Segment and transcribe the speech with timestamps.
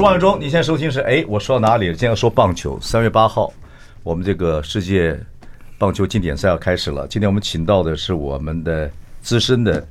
[0.00, 1.92] 是王伟忠，你现在收听是哎，我说到哪里了？
[1.92, 2.78] 今天要说棒球。
[2.80, 3.52] 三月八号，
[4.02, 5.14] 我们这个世界
[5.76, 7.06] 棒球经典赛要开始了。
[7.06, 9.86] 今天我们请到的是我们的资深的，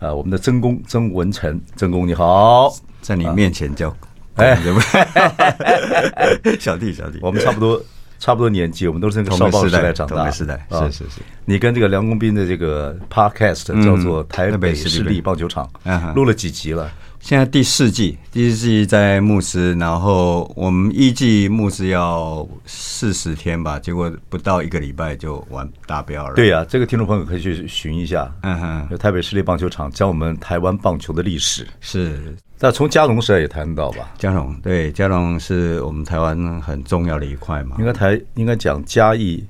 [0.00, 3.96] 呃，我们的曾公曾文成，曾公你好，在你面前叫
[4.34, 4.58] 哎，
[6.58, 7.80] 小弟小弟，我们差不多
[8.18, 11.20] 差不多年纪，我们都是那个少棒时代长大，时代，是是是。
[11.44, 15.70] 你跟这个梁公斌的这个 podcast 叫做台北市立棒球场，
[16.16, 16.90] 录了几集了？
[17.22, 26.34] 现在第四季，第四季在牧师，然后我们一季牧师要四十天吧，结果不到一个礼拜就完达标了。
[26.34, 28.30] 对呀、啊，这个听众朋友可以去寻一下。
[28.42, 31.64] 嗯哼，台北市立棒球场讲我们台湾棒球的历史。
[31.80, 34.10] 是，那从嘉龙时代也谈到吧？
[34.18, 37.76] 嘉龙对，嘉龙是我们台湾很重要的一块嘛。
[37.78, 39.44] 应该台应该讲嘉义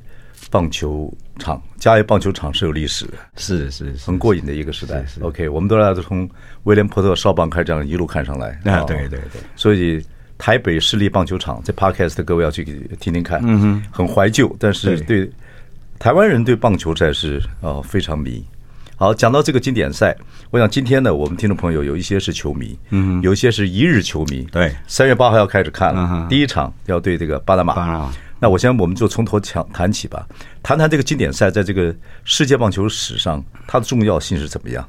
[0.51, 5.05] 棒球场，嘉义棒球场是有历史的，是是，很过瘾的一个时代。
[5.21, 6.29] OK，我们都来自从
[6.65, 9.41] 威廉波特少棒开始这样一路看上来啊，对对对。
[9.57, 10.05] 所以
[10.37, 12.65] 台北市立棒球场这 Podcast 的各位要去
[13.01, 15.31] 听听看，嗯哼，很怀旧，但是对
[15.98, 18.45] 台湾人对棒球赛是呃非常迷。
[18.97, 20.17] 好，讲到这个经典赛，
[20.51, 28.13] 我想今天呢，我们听众朋友有一些是球迷，嗯，有一些是一日球迷，对，三月八号要开始看了，第一场要对这个巴拿马。
[28.43, 30.27] 那我先，我们就从头讲谈起吧，
[30.65, 34.85] 谈谈这个经典赛在这个世界棒球史上它的重要性是怎么样？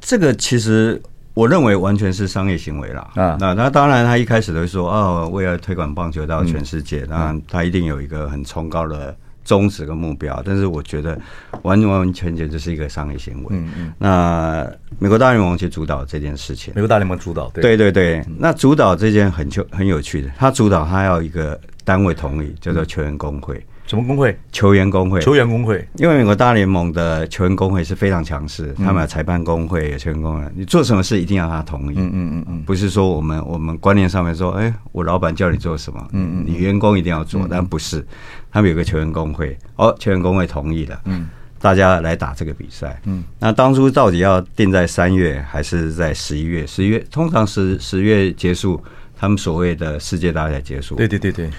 [0.00, 1.00] 这个其实
[1.34, 3.36] 我认为完全是商业行为啦啊。
[3.38, 10.42] 那那当然，他一开始都会说哦，为了推广棒球到全世界，当然他一定有一个很崇高的宗旨跟目标。
[10.44, 11.18] 但是我觉得
[11.62, 13.48] 完完全全就是一个商业行为。
[13.50, 13.92] 嗯嗯。
[13.98, 14.68] 那
[14.98, 18.24] 美国大联盟去主导这件事情，美国大联盟主导，对对对。
[18.38, 21.60] 那主导这件很就很有趣的，他主导他要一个。
[21.86, 24.36] 单位同意叫做球员工会，什么工会？
[24.50, 25.20] 球员工会。
[25.20, 31.96] 球员工会，因为美国大联盟的球员工会是非常强势，他们有裁判工会，有球员工会，你做什么事一定要他同意。
[31.98, 38.04] 嗯嗯嗯嗯，不是说我们我们观念上面说，哎，我老板叫你做什么，嗯嗯，你员工一定要做，但不是，
[38.50, 41.28] 他们有个球员工会，哦，球员工会同意了，嗯，
[41.60, 46.66] 大家来打这个比赛，嗯，那当初到底要定在三月还是在十一月？
[46.66, 48.82] 十一月通常十十月结束，
[49.14, 50.94] 他们所谓的世界大赛结束。
[50.94, 51.50] 对对对对。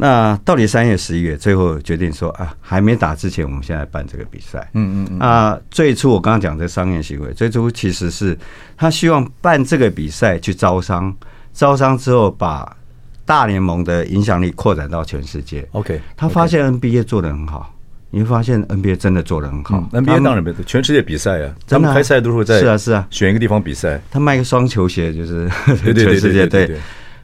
[0.00, 4.66] 那到底三月、十一月，最后决定说啊，还没打之前，我们现在办这个比赛。
[4.72, 5.18] 嗯嗯嗯。
[5.18, 8.36] 啊，最初我刚刚讲这商业行为，最初其实是
[8.78, 11.14] 他希望办这个比赛去招商，
[11.52, 12.74] 招商之后把
[13.26, 15.68] 大联盟的影响力扩展到全世界。
[15.72, 17.70] OK，他发现 NBA 做得很好，
[18.08, 19.86] 你会发现 NBA 真的做得很好。
[19.92, 24.00] NBA 当然没错，全世界比赛啊，他们开赛都是在是啊是啊，选一个地方比赛。
[24.10, 25.46] 他卖个双球鞋就是
[25.84, 26.74] 全世界对。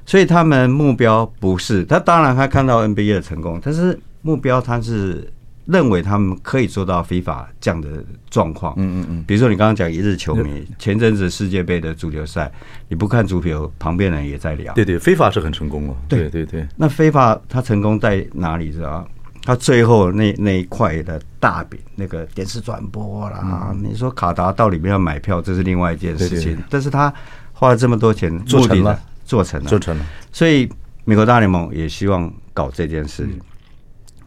[0.06, 5.30] 所以他们目标不是他，当然他看到 NBA 的成功，但是目标他是
[5.66, 7.88] 认为他们可以做到 FIFA 这样的
[8.30, 8.72] 状况。
[8.76, 9.24] 嗯嗯嗯。
[9.26, 12.50] 比如说你刚刚讲一日球迷，前阵子世界杯的足球赛，
[12.88, 14.72] 你不看足球，旁边人也在聊。
[14.74, 15.96] 对对，FIFA 是很成功哦。
[16.08, 16.66] 对对对。
[16.76, 18.70] 那 FIFA 它成功在哪里？
[18.70, 19.06] 知道？
[19.44, 26.58] 他最后那那一块的大饼，那个电视转播啦，你说卡达到里面要买票，这是另外一件事情。
[26.68, 27.12] 但是他
[27.52, 28.98] 花了这么多钱，做成了。
[29.26, 30.66] 做成了，做成了，所以
[31.04, 33.28] 美国大联盟也希望搞这件事，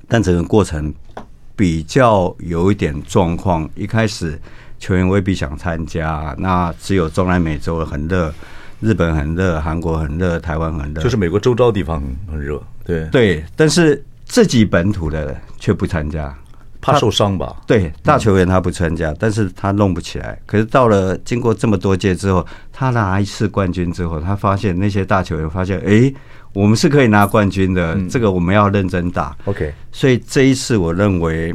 [0.07, 0.93] 但整个过程
[1.55, 3.67] 比较有一点状况。
[3.75, 4.39] 一开始
[4.77, 8.33] 球员未必想参加，那只有中南美洲很热，
[8.81, 12.61] 日本很热，韩国很热，台湾很热，就是美国周遭地方很热。
[12.83, 16.37] 对对，但是自己本土的却不参加。
[16.81, 17.55] 怕受伤吧？
[17.67, 20.39] 对，大球员他不参加，但是他弄不起来。
[20.45, 26.13] 可是到了经过这么多届之后，他拿一次冠军之后，他发现那些大球员发现，哎，
[26.53, 27.99] 我们是可以拿冠军的。
[28.09, 29.35] 这个我们要认真打。
[29.45, 31.53] OK，所以这一次我认为，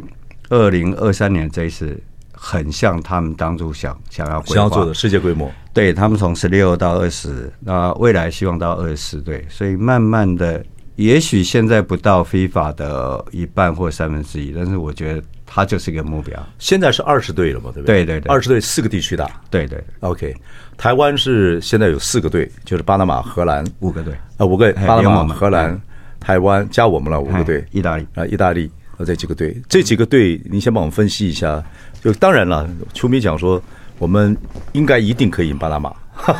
[0.49, 1.99] 二零二三年这一次
[2.31, 5.51] 很像他们当初想想要想要做的世界规模。
[5.73, 10.63] 对，他们从十六到二十，那未来希望到二十四队，所以慢慢的。
[10.95, 16.47] 也许现在不到 FIFA 的一半或三分之一，但是我觉得它就是一个目标。
[16.57, 18.05] 现在是二十队了嘛，对不对？
[18.05, 19.29] 对对对，二十队四个地区打。
[19.49, 20.33] 对对，OK。
[20.77, 25.79] 台湾是现在有四个队，就是巴拿马、荷兰五个队啊，五个巴拿马、荷兰、
[26.19, 31.61] 台湾加我们了五个队，意大利啊，意大利啊，这几个队，这几个队，你先帮我们分析一下。
[32.01, 33.61] 就当然了，球迷讲说，
[33.97, 34.35] 我们
[34.73, 35.93] 应该一定可以赢巴拿马，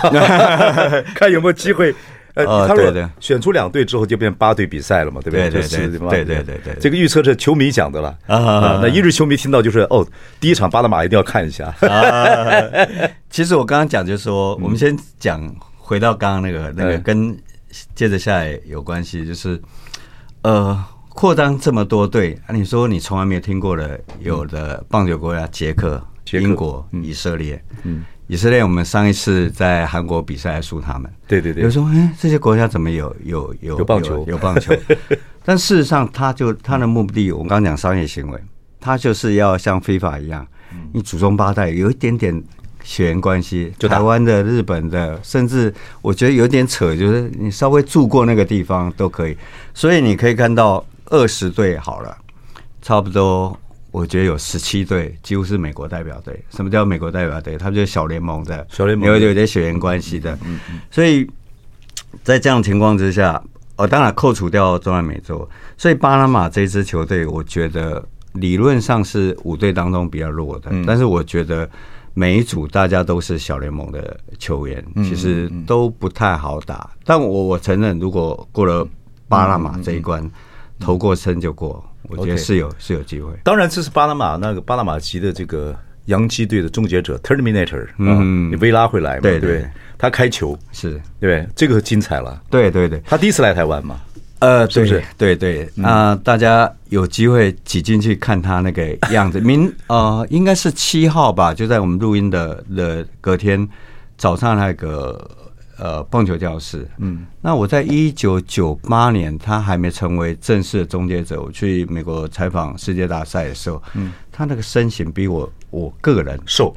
[1.13, 1.93] 看有没有机会。
[2.35, 5.49] 呃，他说选出两队之后就变八队比赛了嘛，对不对？
[5.49, 8.79] 对对对对对对对，这个预测是球迷讲的了啊。
[8.81, 10.05] 那一日球迷听到就是哦，
[10.39, 11.73] 第一场巴拿马一定要看一下。
[13.29, 17.37] 其实我刚刚讲就是说，我们先讲回到刚刚那个那个跟
[17.95, 19.59] 接着下来有关系，就是
[20.43, 20.83] 呃。
[21.15, 22.51] 扩张这么多队啊！
[22.53, 27.63] 你说你从来没有听过的，有的棒球国家，捷克、英国、以色列。
[27.83, 31.11] 嗯，以色列我们上一次在韩国比赛输他们。
[31.27, 31.63] 对对对。
[31.63, 34.25] 有时候，哎，这些国家怎么有有有有棒球？
[34.27, 34.73] 有棒球。
[35.43, 38.39] 但事实上，他就他的目的，我们刚刚讲商业行为，
[38.79, 40.45] 他就是要像 FIFA 一样，
[40.93, 42.43] 你祖宗八代有一点点
[42.83, 49.37] 血缘关系，就台湾的、日本的，甚至我觉得有点扯，就是你稍微住过那个地方都可以。
[49.73, 50.85] 所以你可以看到。
[51.11, 52.17] 二十队好了，
[52.81, 53.55] 差不多，
[53.95, 56.37] 我觉得有十七队几乎是美国代表队。
[56.49, 57.57] 什么叫美国代表队？
[57.57, 60.37] 他们就是小联盟的，小联盟有有点血缘关系的。
[60.43, 60.81] 嗯嗯。
[60.91, 61.25] 所以
[62.21, 63.41] 在这样的情况之下，
[63.77, 70.69] 哦，当然扣除掉中南美洲，所以巴拿马这支球队，我觉得理论上是五队当中比较弱的。
[70.85, 71.69] 但是我觉得
[72.13, 76.89] 每一组大家都是小联盟的球员，其实都不太好打。
[77.05, 78.85] 但我我承认，如果过了
[79.29, 80.29] 巴拿马这一关。
[80.77, 83.31] 投过身就过，我觉得是有.是有机会。
[83.43, 85.75] 当然，这是巴拿马那个巴拿马籍的这个
[86.05, 89.21] 洋基队的终结者 Terminator，嗯，维拉会来嘛？
[89.21, 89.65] 对对，
[89.97, 92.41] 他开球是对，这个精彩了。
[92.49, 93.99] 对对对，他第一次来台湾嘛？
[94.39, 95.03] 呃，是不是？
[95.17, 99.39] 对对，那大家有机会挤进去看他那个样子。
[99.39, 101.53] 明呃，应该是七号吧？
[101.53, 103.67] 就在我们录音的的隔天
[104.17, 105.29] 早上那个。
[105.77, 106.87] 呃，棒球教室。
[106.97, 111.41] 嗯，那我在一九九八年，他还没成为正式的终结者。
[111.41, 116.75] 我去美国采访世界大赛的时候，嗯，他那个身形比我我个人瘦。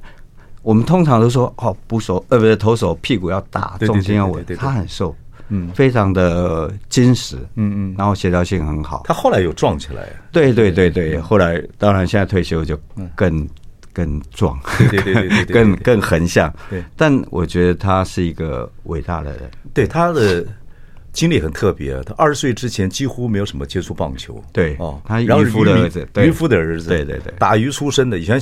[0.62, 4.44] 我们通常都说，哦，捕手呃，不是投手屁股要大，重心要稳。
[4.56, 5.14] 他很瘦，
[5.48, 9.02] 嗯，非常的坚实，嗯嗯，然后协调性很好。
[9.06, 10.08] 他后来有壮起来。
[10.32, 12.78] 对对对对，后来当然现在退休就
[13.14, 13.48] 更。
[13.98, 14.56] 更壮，
[14.90, 16.54] 对对对对， 更更横向。
[16.70, 19.50] 对，但我觉得他是一个伟大的人。
[19.74, 20.46] 对，他的
[21.12, 24.40] 经历很特别，他二十岁之前几乎没有什么接触棒球。
[24.52, 28.20] 对哦，他渔夫的儿子，渔夫的儿子，对对对，打鱼出身的。
[28.20, 28.40] 以前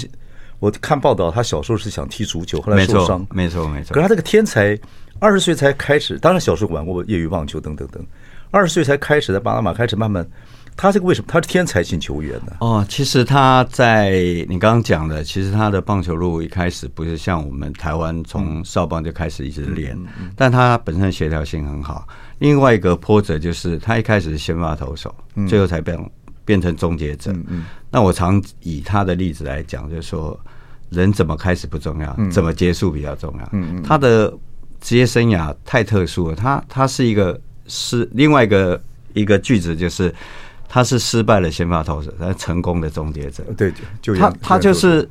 [0.58, 3.94] 我看报道，他小时候是想踢足球，后来受伤，没错没错。
[3.94, 4.78] 可是他这个天才，
[5.20, 8.04] 二十岁才开始，当然小时候玩过业余棒球等等等，
[8.50, 10.26] 二十岁才开始在巴拿马开始慢慢。
[10.76, 12.52] 他这个为什么他是天才型球员呢？
[12.60, 14.10] 哦，其实他在
[14.46, 19.98] 你刚刚讲的，其实他的棒球路一开始不是像我们台湾从少棒就开始一直练，
[20.36, 22.06] 但他本身协调性很好。
[22.40, 25.98] 另外一个波折就是他一开始是先发投手，嗯、最后才变
[26.44, 27.34] 变成终结者。
[27.90, 30.38] 那我常以他的例子来讲，就是说
[30.90, 33.50] 人怎么开始不重要，嗯、怎么结束比较重要。
[33.82, 34.30] 他的
[34.82, 38.78] 职业生涯太特殊了，他他是一个是另外一个
[39.14, 40.14] 一个句子就是。
[40.68, 43.44] 他是失败的先发投手，他是成功的终结者。
[43.56, 43.72] 对，
[44.02, 45.08] 就他他就是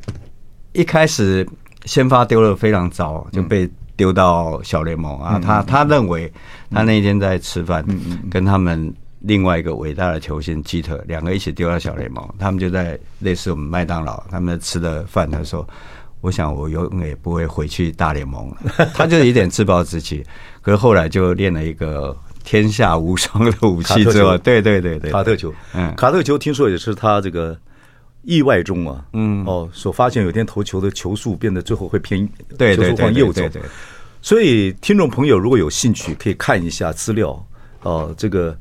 [0.73, 1.47] 一开始
[1.85, 5.39] 先发丢了非常糟，就被丢到小联盟啊。
[5.39, 6.31] 他他认为
[6.69, 7.85] 他那天在吃饭，
[8.29, 15.67] 跟他们另外一个伟大的球星基特两个一起丢到小联盟，他们就在类似我们麦当劳，他们吃的饭，他说
[16.21, 18.57] ：“我想我永远也不会回去大联盟了。”
[18.93, 20.23] 他就有点自暴自弃，
[20.61, 22.15] 可是后来就练了一个。
[22.45, 27.57] 天下无双的武器之外，对对对对，卡特球，嗯，卡特球听说也是他这个
[28.21, 32.25] 意外中啊，嗯，哦，所发现有天投球的球速变得最后会偏，
[32.57, 33.41] 对对对，往右走，
[34.21, 37.45] 所以听众朋友如果有兴趣，可以看一下资料，
[37.81, 38.57] 哦，这个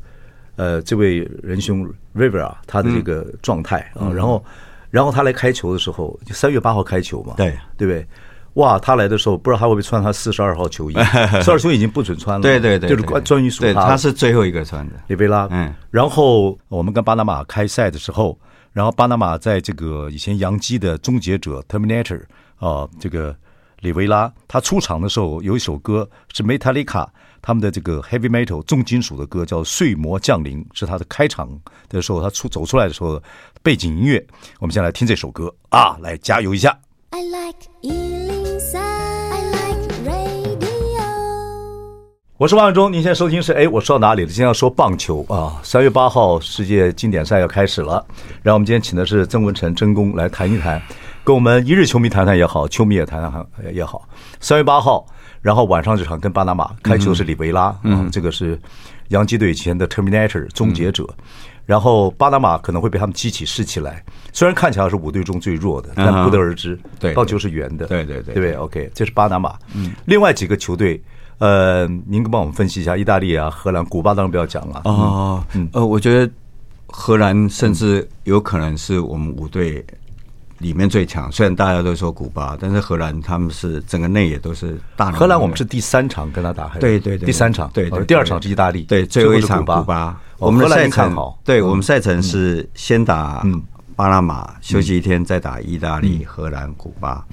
[0.56, 4.44] 呃，这位仁兄 Rivera 他的这个状态啊，然后
[4.90, 7.56] 然后他来开球的时候，就三月八号开球嘛，对。
[7.76, 8.06] 对不对？
[8.54, 10.94] 哇，他来的时候不知道他会不会穿他四十二号球衣，
[11.38, 12.42] 四十二球衣已经不准穿了。
[12.42, 13.86] 对对对，就是关专于属他。
[13.86, 15.48] 他是最后一个穿的，里维拉。
[15.50, 18.38] 嗯，然后我们跟巴拿马开赛的时候，
[18.72, 22.22] 然后巴拿马在这个以前洋基的终结者 Terminator
[22.58, 23.34] 啊，这个
[23.80, 27.06] 里维拉他出场的时候有一首歌是 Metallica
[27.42, 31.50] 他们的这个 Heavy Metal 重金属的歌叫《睡魔降临》，是他的开场
[31.88, 33.20] 的时候他出走出来的时候
[33.62, 34.24] 背景音乐。
[34.60, 36.78] 我们先来听这首歌啊，来加油一下。
[37.10, 38.03] I like
[42.36, 44.26] 我是王永忠，您现在收听是哎，我说到哪里了？
[44.26, 48.04] 今天要说棒球啊，三月八号世界经典赛要开始了。
[48.42, 50.82] 然后我们今天请的是曾文诚曾公来谈一谈，
[51.22, 54.08] 跟我们一日球迷谈谈也好，球迷也谈谈也好。
[54.40, 55.06] 三月八号，
[55.40, 58.60] 然后晚上这场跟巴拿马开球是里维拉，嗯，这个是
[59.10, 61.08] 洋基队以前的 Terminator 终结者。
[61.64, 66.76] 然后巴拿马可能会被他们激起士气来，虽然看起来是五队中最弱的，但不得而知。
[66.98, 67.86] 对，棒球是圆的。
[67.86, 69.56] 对对对，对不对？OK，这是巴拿马。
[69.72, 71.00] 嗯，另外几个球队。
[71.38, 74.82] 呃，您帮我们分析一下意大利啊、荷兰、古巴，当然不要讲了。
[74.84, 76.32] 哦，嗯，呃，我觉得
[76.86, 79.84] 荷兰甚至有可能是我们五队
[80.58, 81.30] 里面最强。
[81.30, 85.10] 虽然大家都说古巴，但是荷兰他们是整个内也都是大。
[85.12, 90.20] 荷兰我们是第三场跟他打，对对对，第三场，对对，第二场是意大利，对，最后一场古巴。
[90.38, 93.62] 我们的赛程，对我们赛程是先打嗯。
[93.96, 97.24] 巴拿马休息一天，再打意大利、荷兰、古巴。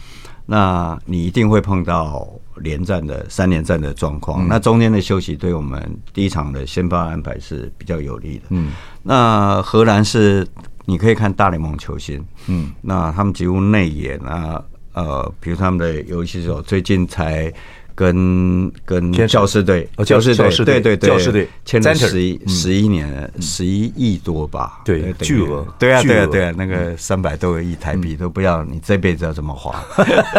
[0.46, 2.30] 那你一定会碰到
[2.64, 4.48] 连战的三连战的状况。
[4.48, 5.82] 那中间的休息对我们
[6.14, 8.44] 第一场的先发安排是比较有利的。
[8.50, 8.72] 嗯，
[9.04, 10.48] 那荷兰是
[10.86, 12.24] 你可以看大联盟球星。
[12.48, 14.64] 嗯，那他们几乎内野啊，
[14.94, 17.54] 呃，比如他们的游击手最近才。
[17.96, 24.82] 跟跟教师队，教师队，对对对，教师队签了十一十一年，十一亿多吧？
[24.86, 29.84] 对，巨额，对啊，对啊，对啊，那个三百多个亿台币都不要，你这辈子要怎么花？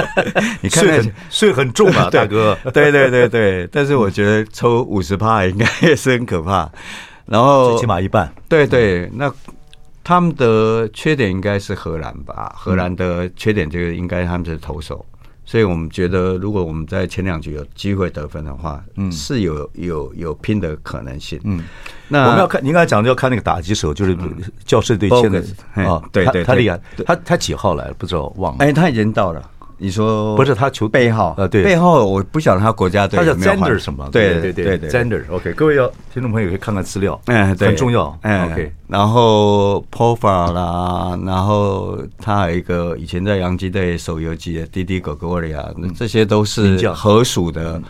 [0.60, 2.56] 你看税税很重啊， 大哥。
[2.72, 6.70] 对对对对，但是我觉得抽五十趴应该也是很可怕。
[7.26, 9.32] 然后最起码一半，对对，那
[10.02, 12.52] 他们的缺点应该是荷兰吧？
[12.56, 15.04] 荷兰的缺点就是应该他们是投手。
[15.52, 21.38] 所以我们觉得，如果我们在前两局有机会得分的话，嗯，是有有有拼的可能性。
[21.44, 21.62] 嗯，
[22.08, 24.16] 那我们要看，您刚才讲的要看那个打击手，就是
[24.64, 27.94] 教士队现在啊，对对，他厉害，他他几号来了？
[27.98, 28.64] 不知道忘了。
[28.64, 29.50] 哎，他已经到了。
[29.82, 31.48] 你说不是他球背号呃？
[31.48, 34.08] 对，背号我不晓得他国家队，他叫 Zander 什么？
[34.12, 35.24] 对对对对，Zander。
[35.28, 38.16] OK，各位要听众朋友可以看看资料，嗯，很重要。
[38.22, 38.72] 嗯，OK。
[38.86, 47.82] 然后 Profar 啦，然后他还有一个以前在洋基队手游机的 Didi Gregorius，这些都是合属的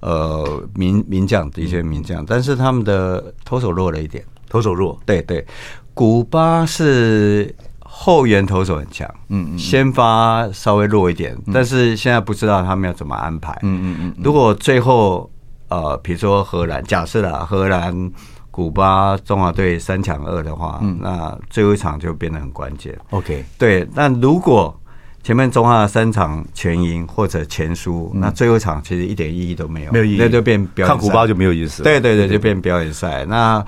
[0.00, 4.98] 呃名名将，的确名将，但是他们的投手弱了一点，投手弱。
[5.04, 5.44] 对对，
[5.92, 7.54] 古巴是。
[7.96, 14.14] 后援投手很强，嗯嗯，先发稍微弱一点，但是现在不知道他们要怎么安排，嗯嗯嗯。
[14.22, 15.30] 如果最后
[15.68, 18.10] 呃，比如说荷兰，假设啦，荷兰、
[18.50, 22.98] 古巴、中华队三强二的话，那最后一场就变得很关键。
[23.10, 23.88] OK，对。
[23.94, 24.76] 但如果
[25.22, 31.84] 前面中华三场全赢或者全输，那最后一场其实一点意义都没有，没有意义，那就变表演古巴就没有意思。
[31.84, 33.24] 对对对，就变表演赛。
[33.24, 33.64] 那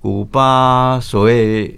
[0.00, 1.74] 古巴所谓。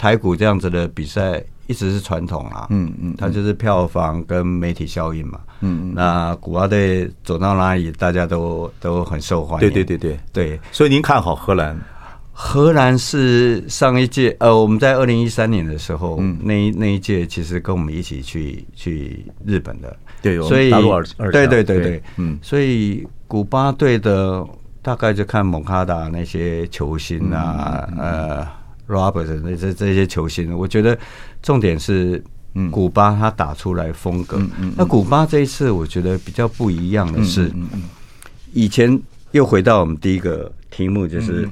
[0.00, 10.18] 台股这样子的比赛一直是传统啊，嗯嗯，它就是票房跟媒体效应嘛，嗯嗯，那古巴队走到哪里，大家都都很受欢迎，对对对对。
[10.32, 11.78] 对，所以您看好荷兰？
[12.32, 20.70] 荷兰是上一届，呃，我们在二零一三年的时候，嗯，那一那一届其实跟我们一起去去日本的，对，所以
[21.30, 24.42] 对对对对，嗯，所以古巴队的
[24.80, 28.59] 大概就看蒙卡达那些球星啊，呃。
[28.90, 30.98] Robert 那这这些球星，我觉得
[31.40, 32.20] 重点是，
[32.72, 34.36] 古巴他打出来风格。
[34.76, 37.50] 那古巴这一次，我觉得比较不一样的是，
[38.52, 41.48] 以前又回到我们第一个题目，就是，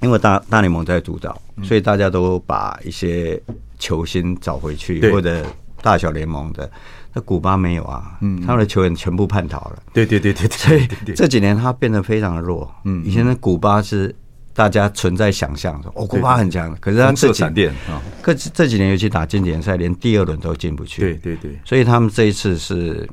[0.00, 3.38] 因为大大联盟在主导，所以大家都把一些
[3.78, 5.44] 球星找回去，或者
[5.82, 6.70] 大小联盟的。
[7.12, 9.82] 那古巴没有啊，他们的球员全部叛逃了。
[9.92, 12.74] 对对对对，所以这几年他变得非常的弱。
[12.84, 14.14] 嗯，以前的古巴是。
[14.54, 21.02] 大家存在想象说，哦，古巴很强，可是他这几年啊，可这几年尤其打经典赛，连第二轮都进不去。
[21.02, 23.08] 对对对，所以他们这一次是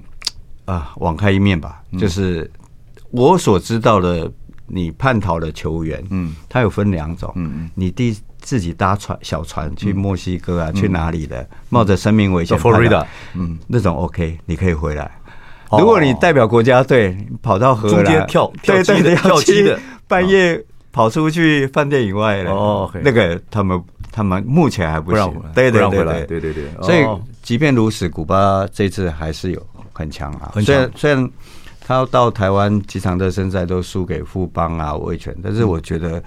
[0.65, 1.81] 啊，网开一面吧。
[1.97, 2.49] 就是
[3.09, 4.31] 我所知道的，
[4.67, 15.09] 你叛逃的球员，嗯，他有分两种，嗯嗯，你第自己搭船小船去墨西哥啊，去哪里的，冒着生命危险，佛罗里达，嗯，那种 OK，你可以回来。
[15.71, 19.79] 如果你代表国家队跑到荷兰，中间跳跳机的跳机的。
[20.07, 20.63] 半夜。
[20.91, 23.81] 跑出去饭店以外了哦，那个他们
[24.11, 26.25] 他们目前还不行，对对对对。
[26.39, 27.05] 对对，所以
[27.41, 30.51] 即便如此，古巴这次还是有很强啊。
[30.61, 31.29] 虽然虽然
[31.79, 36.21] 他到台湾几场的身赛都输给富邦啊、味全，但是我觉得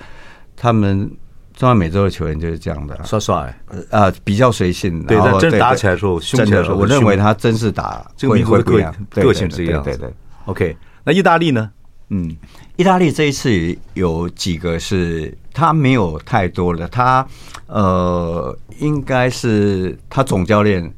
[0.57, 1.11] 他们
[1.55, 3.21] 中南美洲的球员就是这样的，帅。
[3.21, 5.03] 帅啊，比较随性。
[5.05, 9.83] 对，但真打起来的时候，真的，我认为他真是打这个民族的个个性是一样。
[9.83, 10.13] 对对
[10.47, 11.71] ，OK，那意大利呢？
[12.17, 12.37] 嗯，
[12.77, 17.27] 意大利这一次有几个是他没有太多的，他
[17.67, 20.89] 呃，应该是他总教练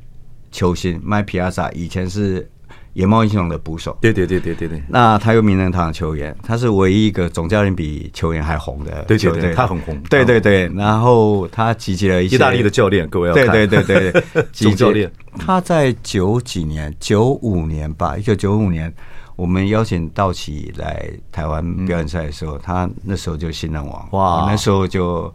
[0.53, 2.47] 球星麦皮亚萨以前是
[2.93, 4.83] 野猫英雄的捕手，对对对对对对。
[4.89, 10.71] 那他又名人堂的球员，他是唯一一个总教练比球员还红的，对对对，他很红，对对对。
[10.75, 15.11] 然后他集结了一些意大利的教练，各位要看，对对对对，总教练。
[15.39, 18.93] 他在九几年，九五年吧，一九九五年。
[19.37, 24.09] 我们邀请道奇来台湾表演赛的时候，他那时候就新人王。
[24.13, 25.33] 哇，那时候就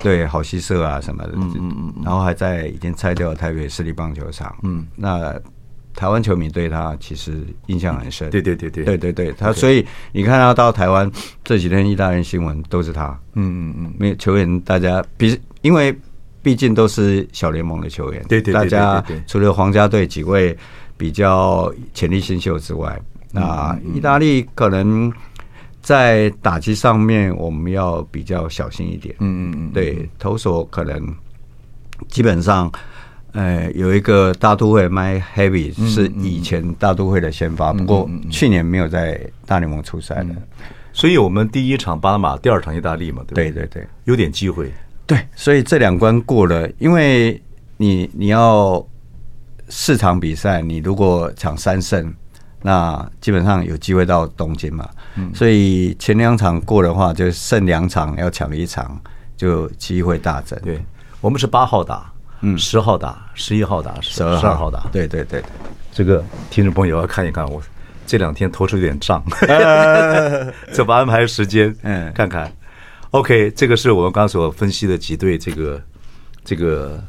[0.00, 5.34] 对好戏社啊什么的，嗯嗯嗯，然后还在已经拆掉台北市立棒球场，嗯，那
[5.94, 8.28] 台湾球迷对他其实印象很深。
[8.30, 8.84] 对对对对。
[8.84, 11.10] 对对对，他所以你看他到台湾
[11.44, 13.08] 这几天意大利新闻都是他。
[13.34, 15.96] 嗯嗯嗯，没有球员，大家比因为
[16.42, 20.56] 毕竟都是小联盟的球员，对对，大家除了皇家队几位
[20.96, 23.00] 比较潜力新秀之外，
[23.34, 25.12] 那意大利可能
[25.82, 29.14] 在打击上面我们要比较小心一点。
[29.18, 31.14] 嗯嗯嗯，对，投手可能
[32.08, 32.72] 基本上。
[33.36, 40.28] 呃，有一个大都会 My Heavy 是以前大都会的先发，不过去年没有在大联盟出赛的，
[40.92, 44.72] 所以我们第一场巴拿马，第二场意大利嘛，对对对，有点机会。
[45.04, 47.42] 对，所以这两关过了，因为
[47.76, 48.86] 你你要
[49.68, 52.14] 四场比赛，你如果抢三胜，
[52.66, 54.88] 那基本上有机会到东京嘛。
[55.34, 58.98] 所以前两场过的话，就剩两场要抢一场，
[59.36, 60.58] 就机会大增。
[60.62, 60.82] 对，
[61.20, 62.10] 我们是八号打。
[62.40, 65.42] 嗯，十号打，十一号打，十二号，号打，对对对，
[65.92, 67.62] 这个听众朋友要看一看，我
[68.06, 69.22] 这两天头出有点胀，
[70.72, 71.74] 怎么安排时间？
[71.82, 72.52] 嗯，看看。
[73.12, 75.80] OK，这个是我们刚刚所分析的几对这个
[76.44, 77.02] 这个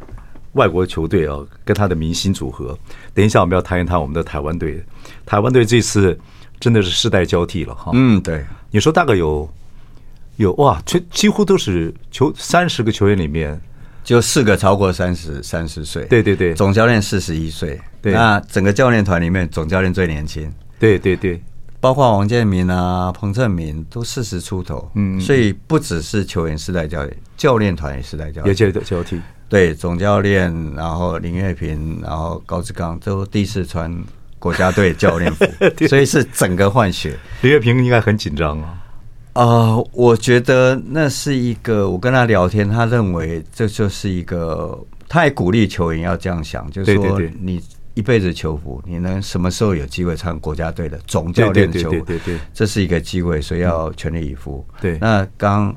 [0.56, 2.78] 外国球队啊，跟他的明星组合。
[3.14, 4.84] 等一下我们要谈一谈我们的台湾队，
[5.26, 6.20] 台湾队这次
[6.60, 7.92] 真的是世代交替了哈。
[7.94, 9.50] 嗯，对，你说大概有
[10.36, 13.58] 有哇，几几乎都是球三十个球员里面。
[14.06, 20.48] 就四个超过三十三十岁，对对对，总教练四十一岁，对，那整个教练团里面总教练最年轻，
[20.78, 21.42] 对对对，
[21.80, 33.96] 包括王建民啊、彭正明都四十出头，嗯，所以不只是球员世代交替，教练团也世代交替，也交交替，对，总教练，然后林岳平，然后高志刚都第一次穿
[34.40, 35.46] 国家队教练服，
[35.88, 38.82] 所以是整个换血，林岳平应该很紧张啊。
[39.34, 47.62] 啊、呃，我觉得那是一个，我跟他聊天，他认为这就是一个，他也鼓励球员要这样想，就是说你
[47.96, 52.00] 一辈子球服，你能什么时候有机会穿国家队的总教练球服？
[52.02, 54.66] 对对对，这是一个机会，所以要全力以赴。
[54.82, 55.76] 对，那刚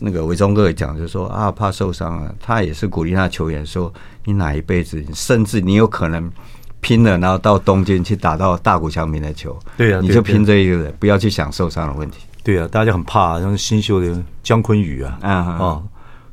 [0.00, 3.92] 那个伟忠哥也讲，就是说啊，怕受伤啊，他也是鼓励他球员说，
[4.24, 6.30] 你哪一辈子，甚至你有可能
[6.80, 12.24] 拼了，然后到东京去打到大谷翔平的球，对啊，你就拼这一个人，不要去想受伤的问题。
[12.42, 15.82] 对啊，大家很怕，像新秀的姜坤宇啊，啊，啊，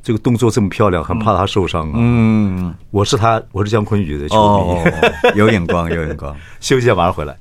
[0.01, 1.93] 这个动作这么漂亮，很怕他受伤啊。
[1.95, 4.91] 嗯，我是他，我是姜坤宇的球迷，哦、
[5.35, 6.33] 有眼光，有眼光。
[6.61, 7.37] 休息一下，马上回来。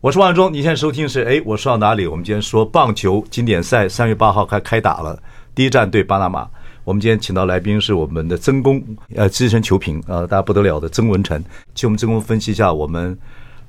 [0.00, 2.06] 我是王忠，你现在收听是哎，我说到哪里？
[2.06, 5.22] 我们今天说棒球经典赛三月八号开开打了，
[5.54, 6.48] 第一站对巴拿马。
[6.84, 8.82] 我们今天请到来宾是我们的曾公，
[9.14, 11.38] 呃，资深球评，呃，大家不得了的曾文成，
[11.74, 13.16] 请我们曾公分析一下我们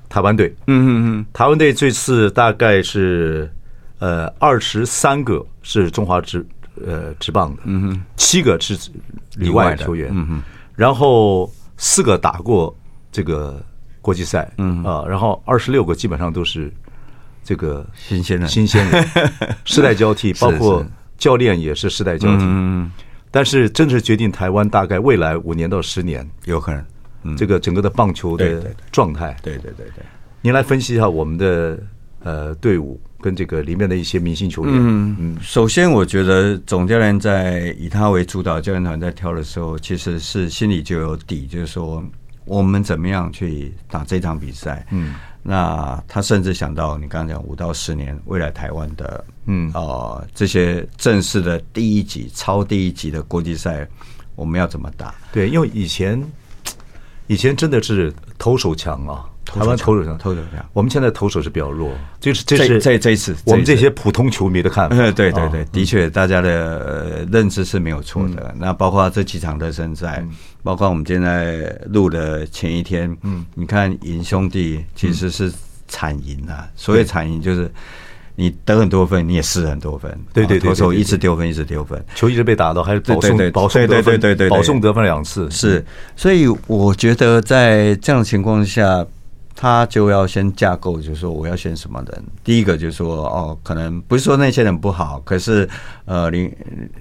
[0.08, 0.48] 台湾队。
[0.68, 0.88] 嗯嗯
[1.20, 3.52] 嗯，台湾队这次大概是
[3.98, 6.42] 呃二十三个是中华职
[6.82, 8.90] 呃职棒的，嗯哼，七个是
[9.36, 10.42] 里外球员，嗯哼，
[10.74, 12.74] 然后四个打过
[13.12, 13.62] 这个
[14.02, 14.84] 国际赛，嗯。
[14.84, 16.70] 啊，然后二十六个基本上都是
[17.42, 19.08] 这个新鲜人，新鲜人，
[19.64, 20.84] 世代交替，包括
[21.16, 22.90] 教练也是世代交替，嗯。
[23.34, 26.84] 但是，真是决定台湾大概未来五年到十年有可能，
[27.22, 29.34] 嗯，这个整个的棒球的状态。
[29.42, 30.04] 对对对对，
[30.42, 31.78] 您来分析一下我们的
[32.22, 34.74] 呃队伍跟这个里面的一些明星球员。
[34.76, 42.04] 嗯嗯，首先我觉得总教练在以他为主导，教练团在挑的时候，其实是心里就有底，就是说
[42.44, 44.86] 我们怎么样去打这场比赛。
[44.90, 45.14] 嗯。
[45.44, 53.88] 那他甚至想到你刚刚讲五到十年未来台湾的，嗯呃这些正式的第一级、超第一级的国际赛，
[54.36, 55.12] 我们要怎么打？
[55.32, 56.22] 对，因为以前
[57.26, 59.28] 以前真的是投手强啊。
[59.44, 60.64] 台湾投手强，投手强。
[60.72, 64.96] 我们现在投手是比较弱，就是这是这这一次我们这些普通球迷的看法。
[64.96, 68.54] 对对对，的确大家的认知是没有错的。
[68.58, 70.24] 那包括这几场热身赛，
[70.62, 75.52] 包括我们现在录的前一天，嗯，你看赢兄弟其实是
[75.88, 76.68] 惨赢啊。
[76.76, 77.70] 所谓惨赢就是
[78.36, 80.10] 你得很多分，你也失很多分。
[80.32, 85.50] 对对对，投手一直丢分，一直丢分，球一直被打到，还是保送保送得分，对对对，保送得分两次。
[85.50, 85.84] 是，
[86.16, 89.04] 所以我觉得在这样的情况下。
[89.54, 92.24] 他就要先架构，就是说我要选什么人。
[92.42, 95.68] 第一个就是说，哦，可能不是说那些人不好，可是
[96.04, 96.50] 呃，林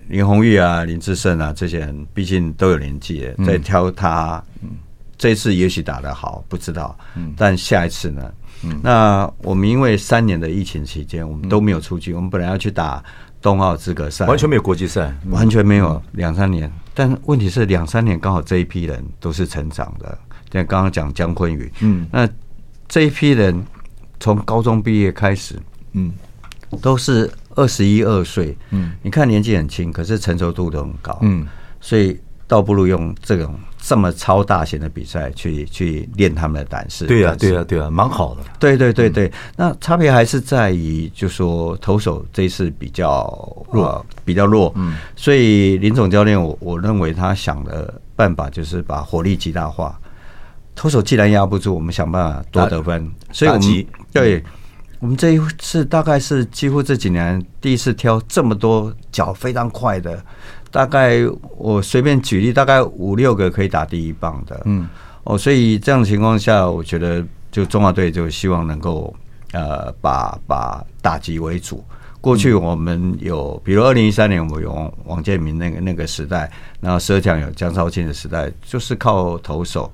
[0.07, 4.43] 林红玉啊、林志胜啊这些人，毕竟都有年纪，在挑他。
[4.61, 4.69] 嗯，
[5.17, 6.97] 这次也许打得好，不知道。
[7.15, 8.31] 嗯，但下一次呢？
[8.63, 12.13] 嗯，那我们因为三年的疫情期间，我们都没有出去。
[12.13, 13.03] 我们本来要去打
[13.41, 16.71] 冬奥资格赛，完全没有国际赛，完全没有两三年。
[16.93, 20.17] 但问题是两三年刚好这一批人都是成长的。
[20.51, 22.27] 像刚刚讲姜昆宇，嗯，那
[22.91, 23.63] 这一批人
[24.19, 25.55] 从高中毕业开始，
[25.93, 26.11] 嗯，
[26.81, 31.47] 都是二十一二岁，嗯，你看年纪很轻，可是成熟度都很高，嗯，
[31.79, 37.05] 所以倒不如用这种这么超大型的比赛去去练他们的胆识。
[37.05, 38.41] 对呀，对呀，对呀，蛮好的。
[38.59, 43.25] 对对对对，那差别还是在于，就说投手这一次比较
[43.71, 44.69] 弱，比较弱。
[44.75, 49.97] 嗯，所以林总教练，我我认为他想的办法就是把火力极大化。
[50.81, 53.07] 投手既然压不住，我们想办法多得分。
[53.31, 54.43] 所以我们对。
[54.99, 60.23] 我们这一次大概是几乎这几年第一次挑这么多脚非常快的，
[60.69, 61.21] 大概
[61.57, 64.61] 我随便举例，大概五六个可以打第一棒的。
[64.65, 64.87] 嗯，
[65.23, 69.11] 哦，所以这样的情况下，我觉得就中华队就希望能够
[69.53, 71.83] 呃把把打击为主。
[72.19, 79.91] 过去我们有，比如二零一三年我们有王王建民那个那个时代，然后十二强有江少庆的时代，就是靠投手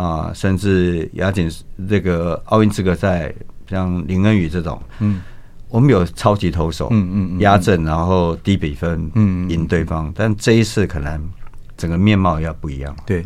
[0.00, 1.50] 啊，甚至亚锦
[1.88, 3.34] 这个奥运资格赛。
[3.70, 5.20] 像林恩宇这种，嗯，
[5.68, 10.10] 我们有超级投手，嗯嗯，压阵，然后低比分，嗯，赢对方。
[10.16, 11.22] 但这一次可能
[11.76, 12.96] 整个面貌要不一样。
[13.04, 13.22] 对，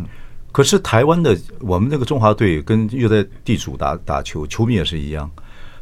[0.50, 5.30] 可是台湾的我们那个中华队跟又在地主打打球，球迷也是一样。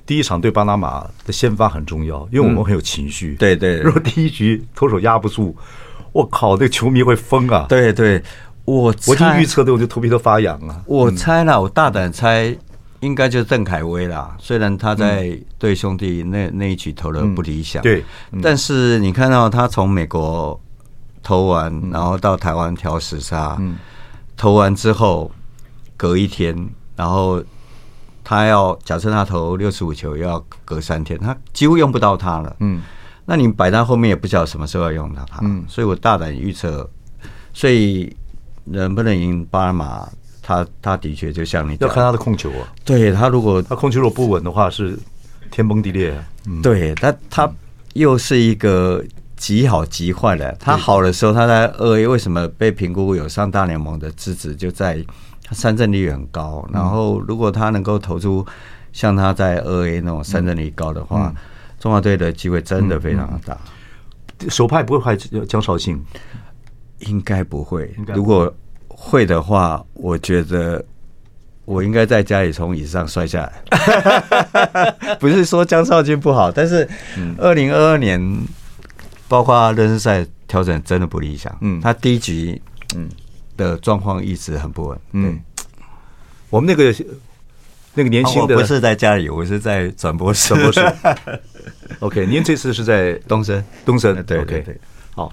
[0.05, 3.37] 第一场对巴拿马的先发很重要，因为我们很有情绪。
[3.37, 5.57] 对对，如果第一局投手压不住，
[6.13, 7.65] 我靠，那个球迷会疯啊！
[7.67, 8.23] 对对，
[8.71, 10.83] 我我就预测的，我就头皮都发痒了。
[10.87, 12.57] 我猜了，我大胆猜。
[13.01, 18.05] 应该就是邓凯威啦，虽然他在对兄弟那那一局投的不理想，对，
[18.43, 20.61] 但是你看到他从美国
[21.23, 23.59] 投完，然后到台湾调时差，
[24.37, 25.31] 投完之后
[25.97, 26.55] 隔一天，
[26.95, 27.43] 然后
[28.23, 32.55] 他要假设他投六十五球，要隔三天，他几乎用不到他了。
[32.61, 32.83] 嗯，
[33.25, 36.87] 那你摆在后面也不知道什么时候要用到他，嗯，所以我大胆预测，
[37.55, 38.15] 所以
[38.65, 40.09] 能不能赢巴拿马？
[40.43, 44.99] 他他的确就像你要看他的控球啊，对他如果他控球如果不稳的话是
[45.51, 46.13] 天崩地裂。
[46.47, 47.49] 嗯，对，他他
[47.93, 49.05] 又是一个
[49.37, 50.57] 极好极坏的。
[50.59, 55.05] 他好的时候他在二 A 为什么被评估有上大联盟的资质，就在
[55.45, 56.67] 他三振率很高。
[56.73, 58.45] 然后如果他能够投出
[58.93, 61.33] 像他在二 A 那种三振率高的话，
[61.79, 63.57] 中华队的机会真的非常的大。
[64.49, 65.15] 手派不会派
[65.47, 66.03] 江绍庆，
[67.01, 67.95] 应该不会。
[68.15, 68.53] 如果
[68.89, 70.85] 会的话，我觉得
[71.65, 75.17] 我应该在家里从椅子上摔下来。
[75.19, 76.89] 不是说江少军不好，但是
[77.39, 78.21] 二零二二年
[79.29, 81.57] 包括热身赛调整真的不理想。
[81.61, 82.61] 嗯，他第一局
[82.95, 83.09] 嗯
[83.57, 84.99] 的状况一直很不稳。
[85.13, 85.41] 嗯，
[86.51, 86.95] 我们那个
[87.95, 90.49] 那个年轻的不是在家里，我是在转播室。
[90.55, 91.41] 转播室。
[92.01, 94.15] OK，您这次是在东森，东森。
[94.25, 94.81] 对对对，
[95.15, 95.33] 好。